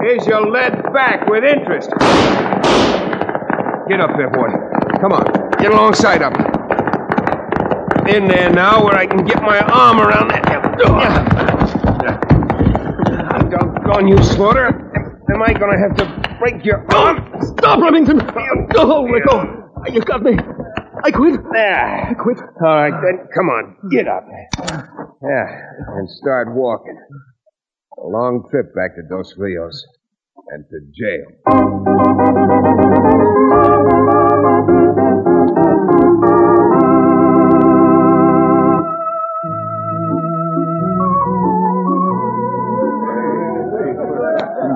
Here's 0.01 0.25
your 0.27 0.49
lead 0.49 0.93
back 0.95 1.27
with 1.29 1.45
interest. 1.45 1.91
Get 3.89 4.01
up 4.01 4.17
there, 4.17 4.31
boy. 4.31 4.49
Come 5.01 5.13
on. 5.13 5.27
Get 5.59 5.73
alongside 5.73 6.23
up. 6.23 6.33
In 8.09 8.29
there 8.29 8.51
now 8.51 8.85
where 8.85 8.95
I 8.95 9.07
can 9.07 9.25
get 9.27 9.43
my 9.43 9.59
arm 9.59 10.01
around 10.01 10.29
that. 10.29 10.47
I'm 13.33 13.51
doggone 13.51 14.09
you, 14.09 14.23
Slaughter. 14.23 14.69
Am 15.35 15.43
I 15.43 15.53
going 15.53 15.73
to 15.73 15.79
have 15.79 15.97
to 15.97 16.37
break 16.39 16.65
your 16.65 16.87
arm? 16.95 17.29
Stop, 17.59 17.81
Remington. 17.81 18.21
Oh, 18.77 19.07
go. 19.07 19.07
You 19.93 20.01
got 20.03 20.23
me. 20.23 20.37
I 21.11 21.13
quit. 21.13 21.41
There. 21.53 22.07
I 22.11 22.15
quit. 22.15 22.39
All 22.39 22.69
right, 22.69 22.93
then. 23.03 23.27
Come 23.35 23.49
on. 23.49 23.77
Get 23.91 24.07
up. 24.07 24.25
Yeah, 25.23 25.63
and 25.89 26.09
start 26.09 26.55
walking. 26.55 26.97
A 27.99 28.07
long 28.07 28.47
trip 28.49 28.73
back 28.77 28.95
to 28.95 29.03
Dos 29.09 29.35
Rios 29.37 29.85
and 30.51 30.65
to 30.71 30.81
jail. 30.95 31.27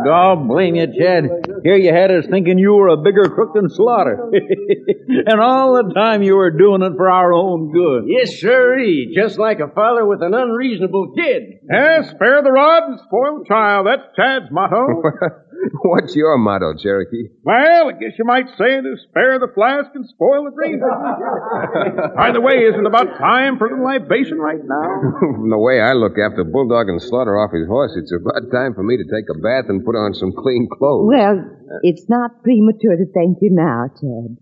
God 0.05 0.49
blame 0.49 0.75
you, 0.75 0.87
Chad. 0.99 1.44
Here 1.65 1.77
you 1.77 1.95
had 1.95 2.11
us 2.11 2.27
thinking 2.31 2.59
you 2.59 2.75
were 2.75 2.89
a 2.89 2.99
bigger 2.99 3.25
crook 3.25 3.55
than 3.55 3.71
Slaughter. 3.71 4.31
and 5.09 5.41
all 5.41 5.83
the 5.83 5.95
time 5.95 6.23
you 6.23 6.37
were 6.37 6.51
doing 6.51 6.83
it 6.83 6.93
for 6.95 7.09
our 7.09 7.33
own 7.33 7.73
good. 7.73 8.05
Yes, 8.07 8.39
sirree. 8.39 9.15
Just 9.17 9.39
like 9.39 9.61
a 9.61 9.73
father 9.75 10.05
with 10.05 10.21
an 10.23 10.35
unreasonable 10.35 11.15
kid. 11.17 11.61
Yes, 11.71 12.11
spare 12.11 12.43
the 12.43 12.53
rod 12.53 12.83
and 12.83 13.01
spoil 13.01 13.39
the 13.39 13.47
child. 13.49 13.87
That's 13.87 14.03
Tad's 14.15 14.53
motto. 14.53 15.03
What's 15.85 16.15
your 16.17 16.37
motto, 16.39 16.75
Cherokee? 16.77 17.29
well, 17.43 17.89
I 17.89 17.93
guess 17.93 18.19
you 18.19 18.25
might 18.25 18.49
say 18.59 18.81
to 18.81 18.97
spare 19.09 19.39
the 19.39 19.49
flask 19.55 19.91
and 19.95 20.05
spoil 20.09 20.45
the 20.45 20.53
drink. 20.53 20.81
By 22.17 22.33
the 22.33 22.41
way, 22.41 22.65
isn't 22.69 22.85
it 22.85 22.87
about 22.87 23.17
time 23.19 23.59
for 23.59 23.67
a 23.67 23.71
little 23.73 23.85
libation 23.85 24.39
right 24.39 24.61
now? 24.61 24.89
From 25.21 25.51
the 25.55 25.59
way 25.59 25.81
I 25.81 25.93
look 25.95 26.17
after 26.21 26.45
Bulldog 26.45 26.89
and 26.89 27.01
Slaughter 27.01 27.37
off 27.39 27.53
his 27.53 27.67
horse, 27.69 27.93
it's 27.97 28.13
about 28.13 28.51
time 28.53 28.75
for 28.75 28.83
me 28.83 28.97
to 28.97 29.07
take 29.09 29.29
a 29.31 29.39
bath 29.41 29.67
and 29.69 29.85
put 29.85 29.97
on 29.97 30.15
some 30.15 30.33
clean 30.37 30.69
clothes. 30.69 31.09
Well, 31.09 31.37
it's 31.83 32.09
not 32.09 32.43
premature 32.43 32.97
to 32.97 33.07
thank 33.15 33.39
you 33.41 33.51
now, 33.53 33.89
Chad. 33.95 34.37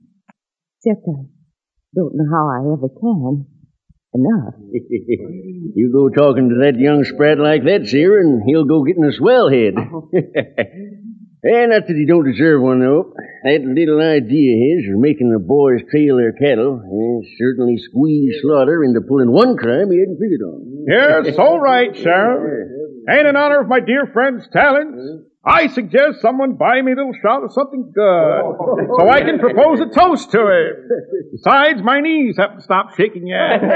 Except 0.82 1.06
I 1.06 1.22
don't 1.94 2.14
know 2.18 2.28
how 2.30 2.48
I 2.50 2.60
ever 2.72 2.88
can. 2.88 3.46
Enough. 4.14 4.54
you 5.74 5.88
go 5.90 6.10
talking 6.10 6.50
to 6.50 6.56
that 6.68 6.78
young 6.78 7.02
sprat 7.02 7.38
like 7.38 7.64
that, 7.64 7.86
Seer, 7.86 8.20
and 8.20 8.42
he'll 8.44 8.66
go 8.66 8.84
getting 8.84 9.04
a 9.06 9.12
swell 9.12 9.48
head. 9.48 9.72
Eh, 11.44 11.66
not 11.66 11.88
that 11.88 11.96
he 11.96 12.06
don't 12.06 12.24
deserve 12.24 12.62
one, 12.62 12.78
though. 12.78 13.14
That 13.42 13.66
little 13.66 13.98
idea 13.98 14.54
of 14.54 14.62
his 14.62 14.94
of 14.94 15.00
making 15.00 15.30
the 15.34 15.42
boys 15.42 15.82
trail 15.90 16.16
their 16.16 16.32
cattle 16.32 16.78
eh, 16.78 17.26
certainly 17.36 17.78
squeezed 17.78 18.42
Slaughter 18.42 18.84
into 18.84 19.00
pulling 19.00 19.32
one 19.32 19.56
crime 19.56 19.90
he 19.90 19.98
hadn't 19.98 20.22
figured 20.22 20.42
on. 20.46 20.86
Yes, 20.86 21.36
all 21.38 21.58
right, 21.58 21.90
Sheriff. 21.96 22.70
And 23.08 23.26
in 23.26 23.34
honor 23.34 23.60
of 23.60 23.68
my 23.68 23.80
dear 23.80 24.06
friend's 24.12 24.46
talents, 24.52 25.26
I 25.44 25.66
suggest 25.66 26.20
someone 26.20 26.54
buy 26.54 26.80
me 26.82 26.92
a 26.92 26.94
little 26.94 27.14
shot 27.20 27.42
of 27.42 27.50
something 27.50 27.90
good 27.92 28.00
oh, 28.00 28.78
so 28.96 29.08
I 29.10 29.22
can 29.26 29.40
propose 29.40 29.80
a 29.80 29.86
toast 29.86 30.30
to 30.30 30.46
it. 30.46 30.86
Besides, 31.32 31.82
my 31.82 32.00
knees 32.00 32.36
haven't 32.38 32.62
stopped 32.62 32.96
shaking 32.96 33.26
yet. 33.26 33.60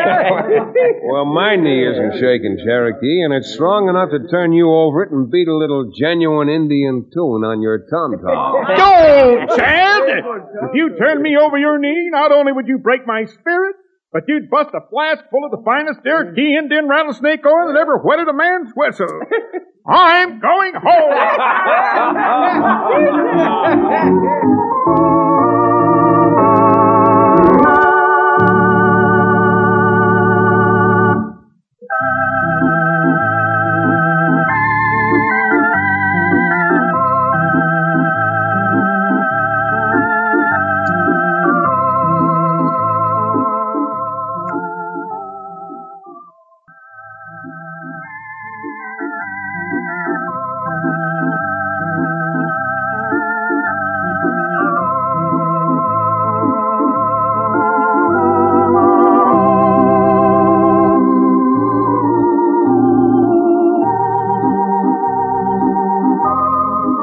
Well, 1.06 1.24
my 1.24 1.56
knee 1.56 1.86
isn't 1.86 2.20
shaking, 2.20 2.58
Cherokee, 2.64 3.22
and 3.22 3.32
it's 3.32 3.52
strong 3.54 3.88
enough 3.88 4.10
to 4.10 4.28
turn 4.28 4.52
you 4.52 4.70
over 4.70 5.02
it 5.02 5.12
and 5.12 5.30
beat 5.30 5.48
a 5.48 5.56
little 5.56 5.92
genuine 5.96 6.48
Indian 6.48 7.08
tune 7.12 7.42
on 7.44 7.62
your 7.62 7.86
tom-tom. 7.88 8.50
Don't, 8.76 9.56
Chad! 9.56 10.02
If 10.66 10.74
you 10.74 10.96
turn 10.98 11.22
me 11.22 11.36
over 11.36 11.56
your 11.56 11.78
knee, 11.78 12.10
not 12.10 12.32
only 12.32 12.52
would 12.52 12.66
you 12.66 12.78
break 12.78 13.06
my 13.06 13.24
spirit, 13.24 13.76
but 14.12 14.22
you'd 14.28 14.50
bust 14.50 14.70
a 14.74 14.80
flask 14.88 15.24
full 15.30 15.44
of 15.44 15.50
the 15.50 15.62
finest 15.64 16.00
Cherokee 16.04 16.54
mm. 16.54 16.58
Indian 16.62 16.88
rattlesnake 16.88 17.44
oil 17.44 17.72
that 17.72 17.78
ever 17.80 18.00
wetted 18.04 18.28
a 18.28 18.32
man's 18.32 18.72
whistle. 18.74 19.20
I'm 19.88 20.40
going 20.40 20.72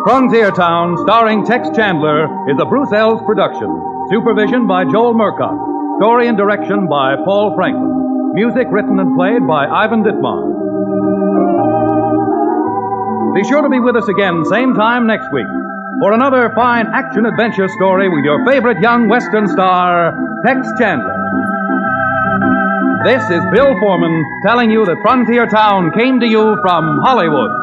Frontier 0.04 0.52
Town, 0.52 0.98
starring 1.08 1.46
Tex 1.46 1.70
Chandler, 1.74 2.26
is 2.52 2.60
a 2.60 2.66
Bruce 2.66 2.90
Eells 2.90 3.26
production. 3.26 3.72
Supervision 4.12 4.68
by 4.68 4.84
Joel 4.84 5.14
Murcott. 5.14 5.56
Story 6.02 6.28
and 6.28 6.38
direction 6.38 6.88
by 6.90 7.16
Paul 7.24 7.56
Franklin. 7.56 8.36
Music 8.36 8.68
written 8.70 9.00
and 9.00 9.16
played 9.16 9.48
by 9.48 9.64
Ivan 9.64 10.04
Ditmar. 10.04 10.44
Be 13.34 13.48
sure 13.48 13.62
to 13.62 13.70
be 13.70 13.80
with 13.80 13.96
us 13.96 14.10
again, 14.10 14.44
same 14.44 14.74
time 14.74 15.08
next 15.08 15.32
week, 15.32 15.48
for 16.02 16.12
another 16.12 16.52
fine 16.54 16.88
action 16.94 17.26
adventure 17.26 17.70
story 17.70 18.10
with 18.10 18.26
your 18.26 18.44
favorite 18.46 18.82
young 18.82 19.08
Western 19.08 19.48
star, 19.48 20.20
Tex 20.46 20.68
Chandler. 20.78 21.16
This 23.06 23.24
is 23.32 23.42
Bill 23.54 23.72
Foreman 23.80 24.22
telling 24.44 24.70
you 24.70 24.84
that 24.84 25.00
Frontier 25.02 25.48
Town 25.48 25.92
came 25.96 26.20
to 26.20 26.28
you 26.28 26.58
from 26.62 27.00
Hollywood. 27.04 27.63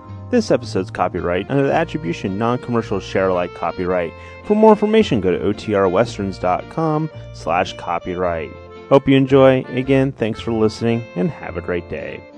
This 0.31 0.49
episode's 0.49 0.89
copyright 0.89 1.51
under 1.51 1.67
the 1.67 1.73
attribution 1.73 2.37
non-commercial 2.37 3.01
share 3.01 3.27
alike 3.27 3.53
copyright. 3.53 4.13
For 4.45 4.55
more 4.55 4.71
information, 4.71 5.19
go 5.19 5.31
to 5.31 5.39
otrwesterns.com 5.39 7.11
slash 7.33 7.73
copyright. 7.73 8.51
Hope 8.87 9.09
you 9.09 9.17
enjoy. 9.17 9.65
Again, 9.65 10.13
thanks 10.13 10.39
for 10.39 10.53
listening 10.53 11.03
and 11.15 11.29
have 11.29 11.57
a 11.57 11.61
great 11.61 11.89
day. 11.89 12.30